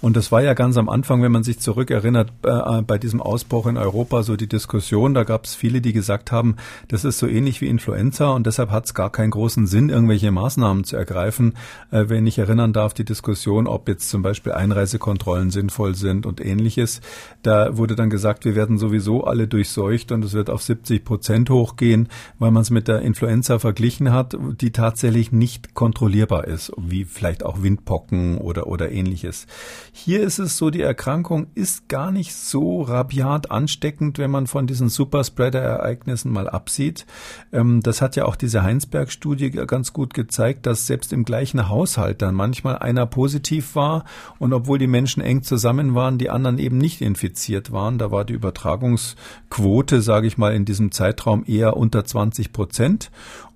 Und 0.00 0.16
das 0.16 0.32
war 0.32 0.42
ja 0.42 0.54
ganz 0.54 0.78
am 0.78 0.88
Anfang, 0.88 1.22
wenn 1.22 1.32
man 1.32 1.42
sich 1.42 1.58
zurückerinnert, 1.58 2.32
äh, 2.44 2.80
bei 2.80 2.96
diesem 2.96 3.20
Ausbruch 3.20 3.66
in 3.66 3.76
Europa 3.76 4.22
so 4.22 4.36
die 4.36 4.46
Diskussion. 4.46 5.12
Da 5.12 5.24
gab 5.24 5.44
es 5.44 5.54
viele, 5.54 5.82
die 5.82 5.92
gesagt 5.92 6.32
haben, 6.32 6.56
das 6.86 7.04
ist 7.04 7.18
so 7.18 7.26
ähnlich 7.26 7.60
wie 7.60 7.66
Influenza 7.66 8.30
und 8.30 8.46
deshalb 8.46 8.70
hat 8.70 8.86
es 8.86 8.94
gar 8.94 9.12
keinen 9.12 9.32
großen 9.32 9.66
Sinn, 9.66 9.90
irgendwelche 9.90 10.30
Maßnahmen 10.30 10.84
zu 10.84 10.96
ergreifen. 10.96 11.56
Äh, 11.90 12.04
wenn 12.08 12.26
ich 12.26 12.38
erinnern 12.38 12.72
darf, 12.72 12.94
die 12.94 13.04
Diskussion, 13.04 13.66
ob 13.66 13.86
jetzt 13.86 14.08
zum 14.08 14.22
Beispiel 14.22 14.52
Einreisekontrollen 14.52 15.50
sinnvoll 15.50 15.94
sind 15.94 16.24
und 16.24 16.42
ähnliches. 16.42 17.02
Da 17.42 17.76
wurde 17.76 17.96
dann 17.96 18.08
gesagt, 18.08 18.46
wir 18.46 18.54
werden 18.54 18.78
sowieso 18.78 19.24
alle 19.24 19.46
durchseucht 19.46 20.10
und 20.10 20.24
es 20.24 20.37
wird 20.38 20.50
auf 20.50 20.62
70 20.62 21.04
Prozent 21.04 21.50
hochgehen, 21.50 22.08
weil 22.38 22.52
man 22.52 22.62
es 22.62 22.70
mit 22.70 22.86
der 22.86 23.02
Influenza 23.02 23.58
verglichen 23.58 24.12
hat, 24.12 24.36
die 24.60 24.70
tatsächlich 24.70 25.32
nicht 25.32 25.74
kontrollierbar 25.74 26.46
ist, 26.46 26.72
wie 26.78 27.04
vielleicht 27.04 27.44
auch 27.44 27.62
Windpocken 27.62 28.38
oder, 28.38 28.68
oder 28.68 28.92
ähnliches. 28.92 29.46
Hier 29.92 30.22
ist 30.22 30.38
es 30.38 30.56
so, 30.56 30.70
die 30.70 30.80
Erkrankung 30.80 31.48
ist 31.54 31.88
gar 31.88 32.12
nicht 32.12 32.34
so 32.34 32.82
rabiat 32.82 33.50
ansteckend, 33.50 34.18
wenn 34.18 34.30
man 34.30 34.46
von 34.46 34.68
diesen 34.68 34.88
Superspreader-Ereignissen 34.88 36.32
mal 36.32 36.48
absieht. 36.48 37.04
Ähm, 37.52 37.82
das 37.82 38.00
hat 38.00 38.14
ja 38.14 38.24
auch 38.24 38.36
diese 38.36 38.62
Heinsberg-Studie 38.62 39.50
ganz 39.50 39.92
gut 39.92 40.14
gezeigt, 40.14 40.66
dass 40.66 40.86
selbst 40.86 41.12
im 41.12 41.24
gleichen 41.24 41.68
Haushalt 41.68 42.22
dann 42.22 42.36
manchmal 42.36 42.78
einer 42.78 43.06
positiv 43.06 43.74
war 43.74 44.04
und 44.38 44.52
obwohl 44.52 44.78
die 44.78 44.86
Menschen 44.86 45.20
eng 45.20 45.42
zusammen 45.42 45.96
waren, 45.96 46.18
die 46.18 46.30
anderen 46.30 46.58
eben 46.58 46.78
nicht 46.78 47.00
infiziert 47.00 47.72
waren. 47.72 47.98
Da 47.98 48.12
war 48.12 48.24
die 48.24 48.34
Übertragungsquote, 48.34 50.00
sage 50.00 50.27
ich 50.27 50.27
mal, 50.36 50.54
in 50.54 50.64
diesem 50.64 50.92
Zeitraum 50.92 51.44
eher 51.46 51.76
unter 51.76 52.04
20 52.04 52.52
Prozent 52.52 53.10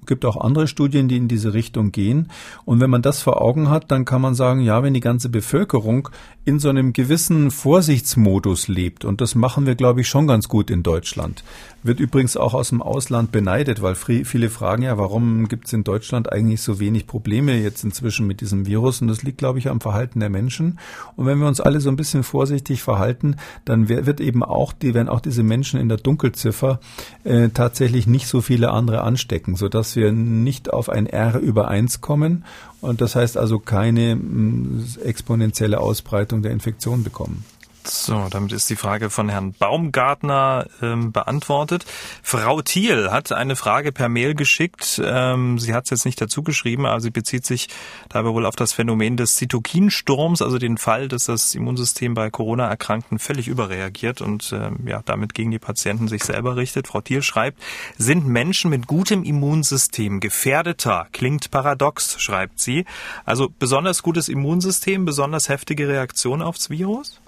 gibt 0.07 0.25
auch 0.25 0.37
andere 0.37 0.67
Studien, 0.69 1.09
die 1.09 1.17
in 1.17 1.29
diese 1.29 1.55
Richtung 1.55 1.93
gehen. 1.93 2.31
Und 2.65 2.81
wenn 2.81 2.91
man 2.91 3.03
das 3.03 3.23
vor 3.23 3.41
Augen 3.41 3.71
hat, 3.71 3.91
dann 3.91 4.05
kann 4.05 4.21
man 4.21 4.35
sagen, 4.35 4.61
ja, 4.61 4.83
wenn 4.83 4.95
die 4.95 5.01
ganze 5.01 5.29
Bevölkerung 5.29 6.09
in 6.45 6.59
so 6.59 6.69
einem 6.69 6.93
gewissen 6.93 7.51
Vorsichtsmodus 7.51 8.67
lebt, 8.69 9.05
und 9.05 9.21
das 9.21 9.35
machen 9.35 9.67
wir, 9.67 9.77
glaube 9.77 10.01
ich, 10.01 10.09
schon 10.09 10.27
ganz 10.27 10.49
gut 10.49 10.71
in 10.71 10.83
Deutschland, 10.83 11.45
wird 11.85 12.01
übrigens 12.01 12.37
auch 12.37 12.55
aus 12.55 12.71
dem 12.71 12.83
Ausland 12.83 13.33
beneidet, 13.33 13.83
weil 13.83 13.95
viele 13.95 14.51
fragen 14.51 14.83
ja, 14.83 14.99
warum 14.99 15.49
gibt 15.49 15.67
es 15.67 15.73
in 15.73 15.85
Deutschland 15.85 16.33
eigentlich 16.33 16.63
so 16.63 16.81
wenig 16.81 17.07
Probleme 17.07 17.61
jetzt 17.61 17.85
inzwischen 17.85 18.27
mit 18.27 18.41
diesem 18.41 18.67
Virus? 18.67 19.01
Und 19.01 19.09
das 19.09 19.23
liegt, 19.23 19.39
glaube 19.39 19.59
ich, 19.59 19.69
am 19.69 19.81
Verhalten 19.81 20.21
der 20.21 20.31
Menschen. 20.31 20.79
Und 21.17 21.27
wenn 21.27 21.39
wir 21.39 21.47
uns 21.47 21.61
alle 21.61 21.81
so 21.81 21.91
ein 21.91 21.97
bisschen 21.97 22.23
vorsichtig 22.23 22.83
verhalten, 22.83 23.37
dann 23.65 23.89
wird 23.89 24.21
eben 24.21 24.43
auch, 24.43 24.73
die 24.73 24.95
werden 24.95 25.09
auch 25.09 25.21
diese 25.21 25.43
Menschen 25.43 25.81
in 25.81 25.89
der 25.89 25.99
Dunkelziffer 25.99 26.81
äh, 27.25 27.49
tatsächlich 27.51 28.07
nicht 28.07 28.27
so 28.27 28.41
viele 28.41 28.71
andere 28.71 29.03
anstecken, 29.03 29.57
sodass 29.57 29.92
dass 29.93 29.97
wir 29.97 30.13
nicht 30.13 30.73
auf 30.73 30.89
ein 30.89 31.07
R 31.07 31.39
über 31.39 31.69
1 31.69 32.01
kommen 32.01 32.45
und 32.81 33.03
das 33.03 33.15
heißt 33.15 33.37
also 33.37 33.59
keine 33.59 34.17
mm, 34.17 34.87
exponentielle 35.05 35.79
Ausbreitung 35.79 36.41
der 36.41 36.53
Infektion 36.53 37.05
bekommen. 37.05 37.45
So, 37.85 38.29
damit 38.31 38.53
ist 38.53 38.71
die 38.71 38.77
Frage 38.77 39.11
von 39.11 39.29
Herrn 39.29 39.53
Baumgartner 39.53 40.67
ähm, 40.81 41.11
beantwortet. 41.11 41.85
Frau 42.23 42.63
Thiel 42.63 43.11
hat 43.11 43.33
eine 43.33 43.57
Frage 43.57 43.91
per 43.91 44.09
Mail 44.09 44.35
geschickt. 44.35 45.01
Ähm, 45.05 45.59
sie 45.59 45.75
hat 45.75 45.85
es 45.85 45.91
jetzt 45.91 46.05
nicht 46.05 46.21
dazu 46.21 46.43
geschrieben, 46.43 46.87
aber 46.87 47.01
sie 47.01 47.11
bezieht 47.11 47.45
sich 47.45 47.69
dabei 48.09 48.31
wohl 48.31 48.47
auf 48.47 48.55
das 48.55 48.73
Phänomen 48.73 49.17
des 49.17 49.35
Zytokinsturms, 49.37 50.43
also 50.43 50.59
den 50.59 50.79
Fall, 50.79 51.09
dass 51.09 51.25
das 51.25 51.55
Immunsystem 51.55 52.15
bei 52.15 52.31
Corona-Erkrankten 52.31 53.19
völlig 53.19 53.49
überreagiert 53.49 54.21
und 54.21 54.53
ähm, 54.53 54.87
ja 54.87 55.03
damit 55.05 55.35
gegen 55.35 55.51
die 55.51 55.59
Patienten 55.59 56.07
sich 56.07 56.23
selber 56.23 56.57
richtet. 56.57 56.87
Frau 56.87 57.01
Thiel 57.01 57.23
schreibt, 57.23 57.61
sind 57.99 58.27
Menschen 58.27 58.71
mit 58.71 58.87
gutem 58.87 59.25
Immunsystem 59.25 60.21
gefährdeter? 60.21 61.09
Klingt 61.13 61.51
paradox, 61.51 62.21
schreibt 62.21 62.61
sie. 62.61 62.85
Also 63.25 63.49
besonders 63.59 64.03
gutes 64.03 64.29
Immunsystem, 64.29 65.05
besonders 65.05 65.49
heftige 65.49 65.89
Reaktion 65.89 66.43
aufs 66.43 66.71
Virus? 66.71 67.22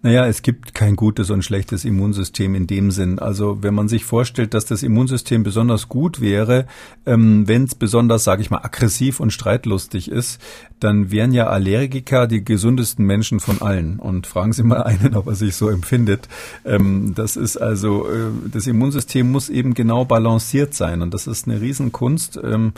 Naja, 0.00 0.26
es 0.26 0.42
gibt 0.42 0.74
kein 0.74 0.94
gutes 0.94 1.30
und 1.30 1.44
schlechtes 1.44 1.84
Immunsystem 1.84 2.54
in 2.54 2.68
dem 2.68 2.92
Sinn. 2.92 3.18
Also 3.18 3.62
wenn 3.62 3.74
man 3.74 3.88
sich 3.88 4.04
vorstellt, 4.04 4.54
dass 4.54 4.64
das 4.64 4.84
Immunsystem 4.84 5.42
besonders 5.42 5.88
gut 5.88 6.20
wäre, 6.20 6.66
ähm, 7.04 7.48
wenn 7.48 7.64
es 7.64 7.74
besonders, 7.74 8.22
sage 8.22 8.42
ich 8.42 8.50
mal, 8.50 8.62
aggressiv 8.62 9.18
und 9.18 9.32
streitlustig 9.32 10.08
ist, 10.08 10.40
dann 10.78 11.10
wären 11.10 11.32
ja 11.32 11.48
Allergiker 11.48 12.28
die 12.28 12.44
gesundesten 12.44 13.04
Menschen 13.06 13.40
von 13.40 13.60
allen. 13.60 13.98
Und 13.98 14.28
fragen 14.28 14.52
Sie 14.52 14.62
mal 14.62 14.82
einen, 14.84 15.16
ob 15.16 15.26
er 15.26 15.34
sich 15.34 15.56
so 15.56 15.68
empfindet. 15.68 16.28
Ähm, 16.64 17.14
das 17.16 17.36
ist 17.36 17.56
also, 17.56 18.08
äh, 18.08 18.30
das 18.52 18.68
Immunsystem 18.68 19.30
muss 19.30 19.48
eben 19.48 19.74
genau 19.74 20.04
balanciert 20.04 20.74
sein. 20.74 21.02
Und 21.02 21.12
das 21.12 21.26
ist 21.26 21.48
eine 21.48 21.60
Riesenkunst. 21.60 22.38
Ähm, 22.42 22.72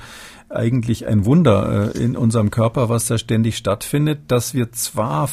eigentlich 0.50 1.06
ein 1.06 1.24
Wunder 1.24 1.94
äh, 1.94 1.98
in 1.98 2.16
unserem 2.16 2.50
Körper, 2.50 2.88
was 2.88 3.06
da 3.06 3.18
ständig 3.18 3.56
stattfindet, 3.56 4.20
dass 4.28 4.52
wir 4.52 4.72
zwar 4.72 5.28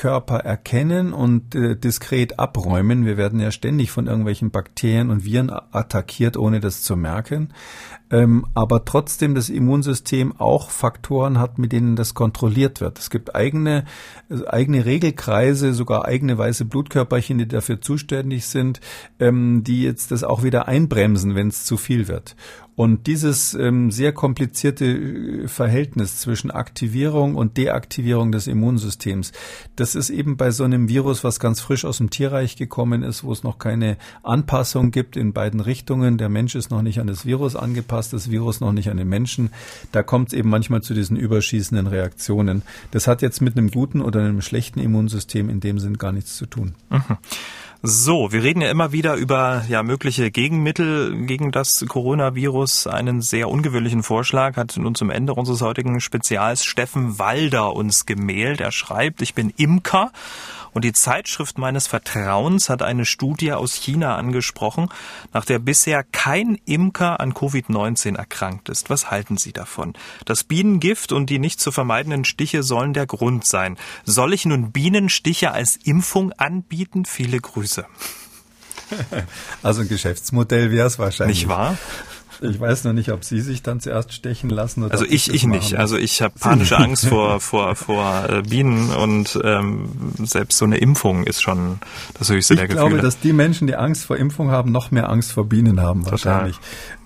Fremdkörper 0.00 0.38
erkennen 0.38 1.12
und 1.12 1.54
äh, 1.54 1.76
diskret 1.76 2.38
abräumen, 2.38 3.04
wir 3.04 3.18
werden 3.18 3.38
ja 3.38 3.50
ständig 3.50 3.90
von 3.90 4.06
irgendwelchen 4.06 4.50
Bakterien 4.50 5.10
und 5.10 5.24
Viren 5.24 5.50
attackiert, 5.50 6.38
ohne 6.38 6.60
das 6.60 6.82
zu 6.82 6.96
merken, 6.96 7.52
ähm, 8.10 8.46
aber 8.54 8.86
trotzdem 8.86 9.34
das 9.34 9.50
Immunsystem 9.50 10.34
auch 10.40 10.70
Faktoren 10.70 11.38
hat, 11.38 11.58
mit 11.58 11.72
denen 11.72 11.96
das 11.96 12.14
kontrolliert 12.14 12.80
wird. 12.80 12.98
Es 12.98 13.10
gibt 13.10 13.34
eigene, 13.34 13.84
also 14.30 14.48
eigene 14.48 14.86
Regelkreise, 14.86 15.74
sogar 15.74 16.06
eigene 16.06 16.38
weiße 16.38 16.64
Blutkörperchen, 16.64 17.36
die 17.36 17.48
dafür 17.48 17.82
zuständig 17.82 18.46
sind, 18.46 18.80
ähm, 19.18 19.64
die 19.64 19.82
jetzt 19.82 20.12
das 20.12 20.24
auch 20.24 20.42
wieder 20.42 20.66
einbremsen, 20.66 21.34
wenn 21.34 21.48
es 21.48 21.64
zu 21.64 21.76
viel 21.76 22.08
wird. 22.08 22.36
Und 22.80 23.06
dieses 23.06 23.52
ähm, 23.52 23.90
sehr 23.90 24.12
komplizierte 24.12 24.86
äh, 24.86 25.48
Verhältnis 25.48 26.16
zwischen 26.16 26.50
Aktivierung 26.50 27.34
und 27.34 27.58
Deaktivierung 27.58 28.32
des 28.32 28.46
Immunsystems, 28.46 29.32
das 29.76 29.94
ist 29.94 30.08
eben 30.08 30.38
bei 30.38 30.50
so 30.50 30.64
einem 30.64 30.88
Virus, 30.88 31.22
was 31.22 31.40
ganz 31.40 31.60
frisch 31.60 31.84
aus 31.84 31.98
dem 31.98 32.08
Tierreich 32.08 32.56
gekommen 32.56 33.02
ist, 33.02 33.22
wo 33.22 33.32
es 33.32 33.42
noch 33.42 33.58
keine 33.58 33.98
Anpassung 34.22 34.92
gibt 34.92 35.18
in 35.18 35.34
beiden 35.34 35.60
Richtungen. 35.60 36.16
Der 36.16 36.30
Mensch 36.30 36.54
ist 36.54 36.70
noch 36.70 36.80
nicht 36.80 37.00
an 37.00 37.06
das 37.06 37.26
Virus 37.26 37.54
angepasst, 37.54 38.14
das 38.14 38.30
Virus 38.30 38.60
noch 38.60 38.72
nicht 38.72 38.88
an 38.88 38.96
den 38.96 39.10
Menschen. 39.10 39.50
Da 39.92 40.02
kommt 40.02 40.28
es 40.28 40.32
eben 40.32 40.48
manchmal 40.48 40.80
zu 40.80 40.94
diesen 40.94 41.18
überschießenden 41.18 41.86
Reaktionen. 41.86 42.62
Das 42.92 43.06
hat 43.06 43.20
jetzt 43.20 43.42
mit 43.42 43.58
einem 43.58 43.70
guten 43.70 44.00
oder 44.00 44.20
einem 44.20 44.40
schlechten 44.40 44.80
Immunsystem 44.80 45.50
in 45.50 45.60
dem 45.60 45.78
Sinn 45.80 45.98
gar 45.98 46.12
nichts 46.12 46.38
zu 46.38 46.46
tun. 46.46 46.76
Mhm. 46.88 47.18
So, 47.82 48.30
wir 48.30 48.42
reden 48.42 48.60
ja 48.60 48.70
immer 48.70 48.92
wieder 48.92 49.14
über 49.14 49.64
ja 49.66 49.82
mögliche 49.82 50.30
Gegenmittel 50.30 51.24
gegen 51.24 51.50
das 51.50 51.82
Coronavirus. 51.88 52.86
Einen 52.86 53.22
sehr 53.22 53.48
ungewöhnlichen 53.48 54.02
Vorschlag 54.02 54.58
hat 54.58 54.76
nun 54.76 54.94
zum 54.94 55.08
Ende 55.08 55.32
unseres 55.32 55.62
heutigen 55.62 55.98
Spezials 55.98 56.62
Steffen 56.62 57.18
Walder 57.18 57.74
uns 57.74 58.04
gemailt. 58.04 58.60
Er 58.60 58.70
schreibt, 58.70 59.22
ich 59.22 59.32
bin 59.32 59.50
Imker 59.56 60.12
und 60.72 60.84
die 60.84 60.92
Zeitschrift 60.92 61.58
meines 61.58 61.86
Vertrauens 61.86 62.68
hat 62.68 62.82
eine 62.82 63.04
Studie 63.04 63.52
aus 63.52 63.74
China 63.74 64.16
angesprochen, 64.16 64.88
nach 65.32 65.44
der 65.44 65.58
bisher 65.58 66.04
kein 66.04 66.58
Imker 66.64 67.20
an 67.20 67.32
Covid-19 67.32 68.16
erkrankt 68.16 68.68
ist. 68.68 68.90
Was 68.90 69.10
halten 69.10 69.36
Sie 69.36 69.52
davon? 69.52 69.94
Das 70.24 70.44
Bienengift 70.44 71.12
und 71.12 71.30
die 71.30 71.38
nicht 71.38 71.60
zu 71.60 71.72
vermeidenden 71.72 72.24
Stiche 72.24 72.62
sollen 72.62 72.92
der 72.92 73.06
Grund 73.06 73.44
sein. 73.44 73.76
Soll 74.04 74.32
ich 74.32 74.44
nun 74.44 74.72
Bienenstiche 74.72 75.52
als 75.52 75.76
Impfung 75.76 76.32
anbieten? 76.32 77.04
Viele 77.04 77.38
Grüße. 77.38 77.86
Also 79.62 79.82
ein 79.82 79.88
Geschäftsmodell 79.88 80.72
wäre 80.72 80.86
es 80.86 80.98
wahrscheinlich. 80.98 81.40
Nicht 81.40 81.48
wahr? 81.48 81.78
Ich 82.42 82.58
weiß 82.58 82.84
noch 82.84 82.92
nicht, 82.92 83.12
ob 83.12 83.24
Sie 83.24 83.40
sich 83.40 83.62
dann 83.62 83.80
zuerst 83.80 84.12
stechen 84.12 84.50
lassen. 84.50 84.84
Oder 84.84 84.92
also 84.92 85.04
ich, 85.04 85.32
ich 85.32 85.46
nicht. 85.46 85.76
Also 85.76 85.96
ich 85.96 86.22
habe 86.22 86.34
panische 86.38 86.78
Angst 86.78 87.06
vor 87.06 87.40
vor 87.40 87.74
vor 87.76 88.24
äh, 88.28 88.42
Bienen 88.42 88.90
und 88.90 89.38
ähm, 89.44 89.88
selbst 90.18 90.58
so 90.58 90.64
eine 90.64 90.78
Impfung 90.78 91.24
ist 91.24 91.42
schon 91.42 91.80
das 92.18 92.30
höchste 92.30 92.54
ich 92.54 92.60
der 92.60 92.68
Gefühle. 92.68 92.84
Ich 92.84 92.90
glaube, 92.90 93.02
dass 93.02 93.20
die 93.20 93.32
Menschen, 93.32 93.66
die 93.66 93.76
Angst 93.76 94.04
vor 94.04 94.16
Impfung 94.16 94.50
haben, 94.50 94.72
noch 94.72 94.90
mehr 94.90 95.10
Angst 95.10 95.32
vor 95.32 95.46
Bienen 95.46 95.80
haben 95.80 96.10
wahrscheinlich. 96.10 96.56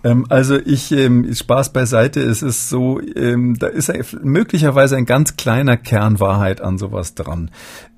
Ähm, 0.04 0.26
also 0.28 0.56
ich 0.56 0.92
ähm, 0.92 1.34
Spaß 1.34 1.72
beiseite. 1.72 2.20
Es 2.20 2.42
ist 2.42 2.68
so, 2.68 3.00
ähm, 3.00 3.56
da 3.58 3.66
ist 3.66 3.90
möglicherweise 4.22 4.96
ein 4.96 5.06
ganz 5.06 5.36
kleiner 5.36 5.76
Kern 5.76 6.20
Wahrheit 6.20 6.60
an 6.60 6.78
sowas 6.78 7.14
dran. 7.14 7.50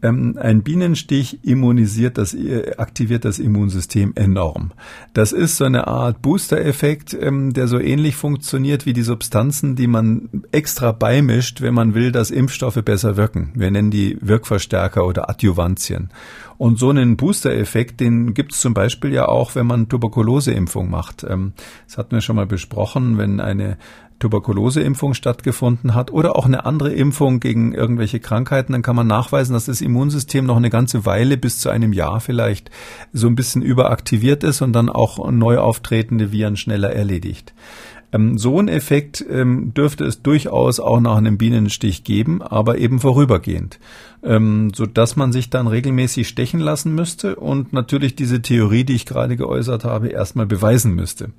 Ein 0.03 0.62
Bienenstich 0.62 1.40
immunisiert 1.42 2.16
das, 2.16 2.33
äh, 2.33 2.75
aktiviert 2.77 3.25
das 3.25 3.40
Immunsystem 3.40 4.12
enorm. 4.14 4.71
Das 5.14 5.33
ist 5.33 5.57
so 5.57 5.64
eine 5.64 5.88
Art 5.88 6.23
Booster-Effekt, 6.23 7.16
der 7.21 7.66
so 7.66 7.81
ähnlich 7.81 8.14
funktioniert 8.14 8.87
wie 8.87 8.92
die 8.92 9.03
Substanzen, 9.03 9.75
die 9.75 9.88
man 9.88 10.29
extra 10.53 10.92
beimischt, 10.92 11.61
wenn 11.61 11.75
man 11.75 11.95
will, 11.95 12.12
dass 12.12 12.31
Impfstoffe 12.31 12.81
besser 12.85 13.16
wirken. 13.16 13.51
Wir 13.55 13.71
nennen 13.71 13.90
die 13.90 14.16
Wirkverstärker 14.21 15.05
oder 15.05 15.29
Adjuvantien. 15.29 16.11
Und 16.59 16.79
so 16.79 16.90
einen 16.90 17.16
Booster-Effekt, 17.16 18.01
den 18.01 18.35
gibt 18.35 18.53
es 18.53 18.61
zum 18.61 18.75
Beispiel 18.75 19.12
ja 19.12 19.27
auch, 19.29 19.55
wenn 19.55 19.66
man 19.66 19.88
Tuberkuloseimpfung 19.88 20.90
macht. 20.90 21.25
Ähm, 21.29 21.53
das 21.87 21.99
hatten 21.99 22.12
wir 22.12 22.21
schon 22.21 22.37
mal 22.37 22.47
besprochen, 22.47 23.19
wenn 23.19 23.40
eine 23.40 23.77
Tuberkuloseimpfung 24.19 25.14
stattgefunden 25.14 25.95
hat 25.95 26.11
oder 26.11 26.37
auch 26.37 26.47
eine 26.47 26.64
andere 26.64 26.92
Impfung 26.92 27.38
gegen 27.40 27.75
irgendwelche 27.75 28.21
Krankheiten, 28.21 28.73
dann 28.73 28.83
kann 28.83 28.97
man 28.97 29.07
nachweisen, 29.07 29.53
dass 29.53 29.66
das 29.66 29.81
Immunsystem 29.81 30.47
noch 30.47 30.57
eine 30.57 30.71
ganze 30.71 31.05
Weile 31.05 31.37
bis 31.37 31.61
zu 31.61 31.69
einem 31.69 31.92
Jahr 31.92 32.21
vielleicht 32.21 32.71
so 33.12 33.27
ein 33.27 33.35
bisschen 33.35 33.62
überaktiviert 33.62 34.42
ist 34.42 34.62
und 34.62 34.73
dann 34.73 34.88
auch 34.88 35.31
neu 35.31 35.59
auftretende 35.59 36.33
Viren 36.33 36.57
schneller 36.57 36.92
erledigt. 36.92 37.53
Ähm, 38.12 38.38
so 38.38 38.59
ein 38.61 38.69
Effekt 38.69 39.25
ähm, 39.29 39.73
dürfte 39.75 40.05
es 40.05 40.23
durchaus 40.23 40.81
auch 40.81 41.01
nach 41.01 41.16
einem 41.16 41.38
Bienenstich 41.38 42.05
geben, 42.05 42.42
aber 42.42 42.79
eben 42.79 43.01
vorübergehend, 43.01 43.79
ähm, 44.23 44.73
so 44.75 44.87
dass 44.87 45.16
man 45.16 45.33
sich 45.33 45.51
dann 45.51 45.66
regelmäßig 45.66 46.29
stechen 46.29 46.61
lassen 46.61 46.95
müsste 46.95 47.37
und 47.37 47.73
natürlich 47.73 48.16
diese 48.16 48.42
Theorie, 48.42 48.85
die 48.85 48.95
ich 48.95 49.07
gerade 49.07 49.37
geäußert 49.37 49.85
habe, 49.85 50.09
erstmal 50.09 50.47
beweisen 50.47 50.95
müsste. 50.95 51.31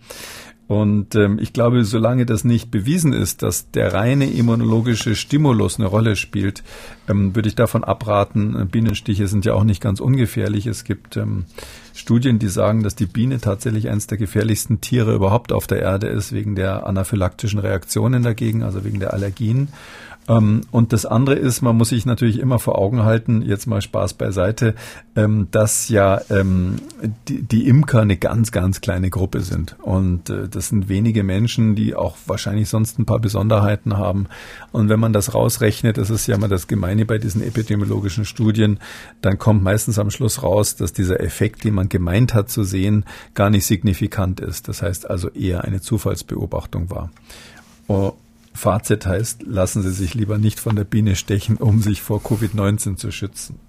Und 0.67 1.15
ähm, 1.15 1.39
ich 1.39 1.53
glaube, 1.53 1.85
solange 1.85 2.25
das 2.25 2.43
nicht 2.43 2.71
bewiesen 2.71 3.13
ist, 3.13 3.41
dass 3.41 3.71
der 3.71 3.93
reine 3.93 4.29
immunologische 4.29 5.15
Stimulus 5.15 5.79
eine 5.79 5.87
Rolle 5.87 6.17
spielt, 6.17 6.61
ähm, 7.07 7.35
würde 7.35 7.47
ich 7.47 7.55
davon 7.55 7.85
abraten. 7.85 8.67
Bienenstiche 8.69 9.27
sind 9.27 9.45
ja 9.45 9.53
auch 9.53 9.63
nicht 9.63 9.81
ganz 9.81 10.01
ungefährlich. 10.01 10.67
Es 10.67 10.83
gibt 10.83 11.15
ähm, 11.15 11.45
Studien, 11.93 12.37
die 12.37 12.49
sagen, 12.49 12.83
dass 12.83 12.95
die 12.95 13.05
Biene 13.05 13.39
tatsächlich 13.39 13.89
eines 13.89 14.07
der 14.07 14.17
gefährlichsten 14.17 14.81
Tiere 14.81 15.15
überhaupt 15.15 15.53
auf 15.53 15.67
der 15.67 15.79
Erde 15.79 16.07
ist, 16.07 16.33
wegen 16.33 16.55
der 16.55 16.85
anaphylaktischen 16.85 17.59
Reaktionen 17.59 18.21
dagegen, 18.21 18.61
also 18.61 18.83
wegen 18.83 18.99
der 18.99 19.13
Allergien. 19.13 19.69
Ähm, 20.27 20.61
und 20.71 20.93
das 20.93 21.05
andere 21.05 21.35
ist, 21.35 21.61
man 21.61 21.77
muss 21.77 21.89
sich 21.89 22.05
natürlich 22.05 22.39
immer 22.39 22.59
vor 22.59 22.77
Augen 22.77 23.03
halten, 23.03 23.41
jetzt 23.41 23.65
mal 23.67 23.81
Spaß 23.81 24.15
beiseite, 24.15 24.75
ähm, 25.15 25.47
dass 25.51 25.89
ja 25.89 26.21
ähm, 26.29 26.75
die, 27.27 27.41
die 27.41 27.67
Imker 27.67 28.01
eine 28.01 28.17
ganz, 28.17 28.51
ganz 28.51 28.81
kleine 28.81 29.09
Gruppe 29.09 29.41
sind. 29.41 29.75
Und 29.81 30.29
äh, 30.29 30.47
das 30.57 30.69
sind 30.69 30.89
wenige 30.89 31.23
Menschen, 31.23 31.75
die 31.75 31.93
auch 31.93 32.17
wahrscheinlich 32.25 32.67
sonst 32.67 32.97
ein 32.97 33.05
paar 33.05 33.19
Besonderheiten 33.19 33.95
haben. 33.95 34.27
Und 34.71 34.89
wenn 34.89 34.99
man 34.99 35.13
das 35.13 35.35
rausrechnet, 35.35 35.97
das 35.97 36.09
ist 36.09 36.25
ja 36.25 36.35
immer 36.35 36.47
das 36.47 36.65
Gemeine 36.65 37.05
bei 37.05 37.19
diesen 37.19 37.43
epidemiologischen 37.43 38.25
Studien, 38.25 38.79
dann 39.21 39.37
kommt 39.37 39.61
meistens 39.63 39.99
am 39.99 40.09
Schluss 40.09 40.41
raus, 40.41 40.75
dass 40.75 40.93
dieser 40.93 41.21
Effekt, 41.21 41.63
den 41.63 41.75
man 41.75 41.89
gemeint 41.89 42.33
hat 42.33 42.49
zu 42.49 42.63
sehen, 42.63 43.05
gar 43.35 43.51
nicht 43.51 43.67
signifikant 43.67 44.39
ist. 44.39 44.67
Das 44.67 44.81
heißt 44.81 45.07
also 45.07 45.29
eher 45.29 45.63
eine 45.63 45.79
Zufallsbeobachtung 45.79 46.89
war. 46.89 47.11
Oh, 47.87 48.13
Fazit 48.55 49.05
heißt, 49.05 49.43
lassen 49.43 49.83
Sie 49.83 49.91
sich 49.91 50.15
lieber 50.15 50.39
nicht 50.39 50.59
von 50.59 50.75
der 50.75 50.83
Biene 50.83 51.15
stechen, 51.15 51.57
um 51.57 51.83
sich 51.83 52.01
vor 52.01 52.21
Covid-19 52.21 52.95
zu 52.95 53.11
schützen. 53.11 53.59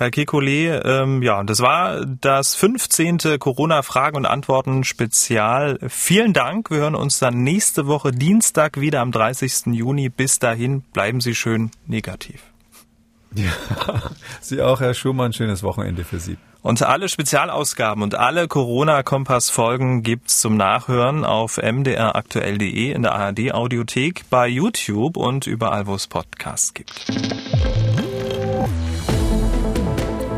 Herr 0.00 0.08
Kekulé, 0.08 0.80
ähm, 0.82 1.22
ja, 1.22 1.44
das 1.44 1.60
war 1.60 2.06
das 2.06 2.54
15. 2.54 3.38
Corona-Fragen 3.38 4.16
und 4.16 4.24
Antworten 4.24 4.82
Spezial. 4.82 5.78
Vielen 5.88 6.32
Dank. 6.32 6.70
Wir 6.70 6.78
hören 6.78 6.94
uns 6.94 7.18
dann 7.18 7.42
nächste 7.42 7.86
Woche 7.86 8.10
Dienstag 8.10 8.80
wieder 8.80 9.02
am 9.02 9.12
30. 9.12 9.74
Juni. 9.74 10.08
Bis 10.08 10.38
dahin 10.38 10.80
bleiben 10.94 11.20
Sie 11.20 11.34
schön 11.34 11.70
negativ. 11.86 12.40
Ja, 13.34 13.52
Sie 14.40 14.62
auch, 14.62 14.80
Herr 14.80 14.94
Schumann. 14.94 15.34
Schönes 15.34 15.62
Wochenende 15.62 16.04
für 16.04 16.18
Sie. 16.18 16.38
Und 16.62 16.82
alle 16.82 17.10
Spezialausgaben 17.10 18.02
und 18.02 18.14
alle 18.14 18.48
Corona-Kompass-Folgen 18.48 20.02
gibt's 20.02 20.40
zum 20.40 20.56
Nachhören 20.56 21.26
auf 21.26 21.58
mdraktuell.de 21.58 22.90
in 22.90 23.02
der 23.02 23.12
ARD-Audiothek, 23.12 24.24
bei 24.30 24.48
YouTube 24.48 25.18
und 25.18 25.46
überall, 25.46 25.86
wo 25.86 25.94
es 25.94 26.06
Podcasts 26.06 26.72
gibt. 26.72 27.04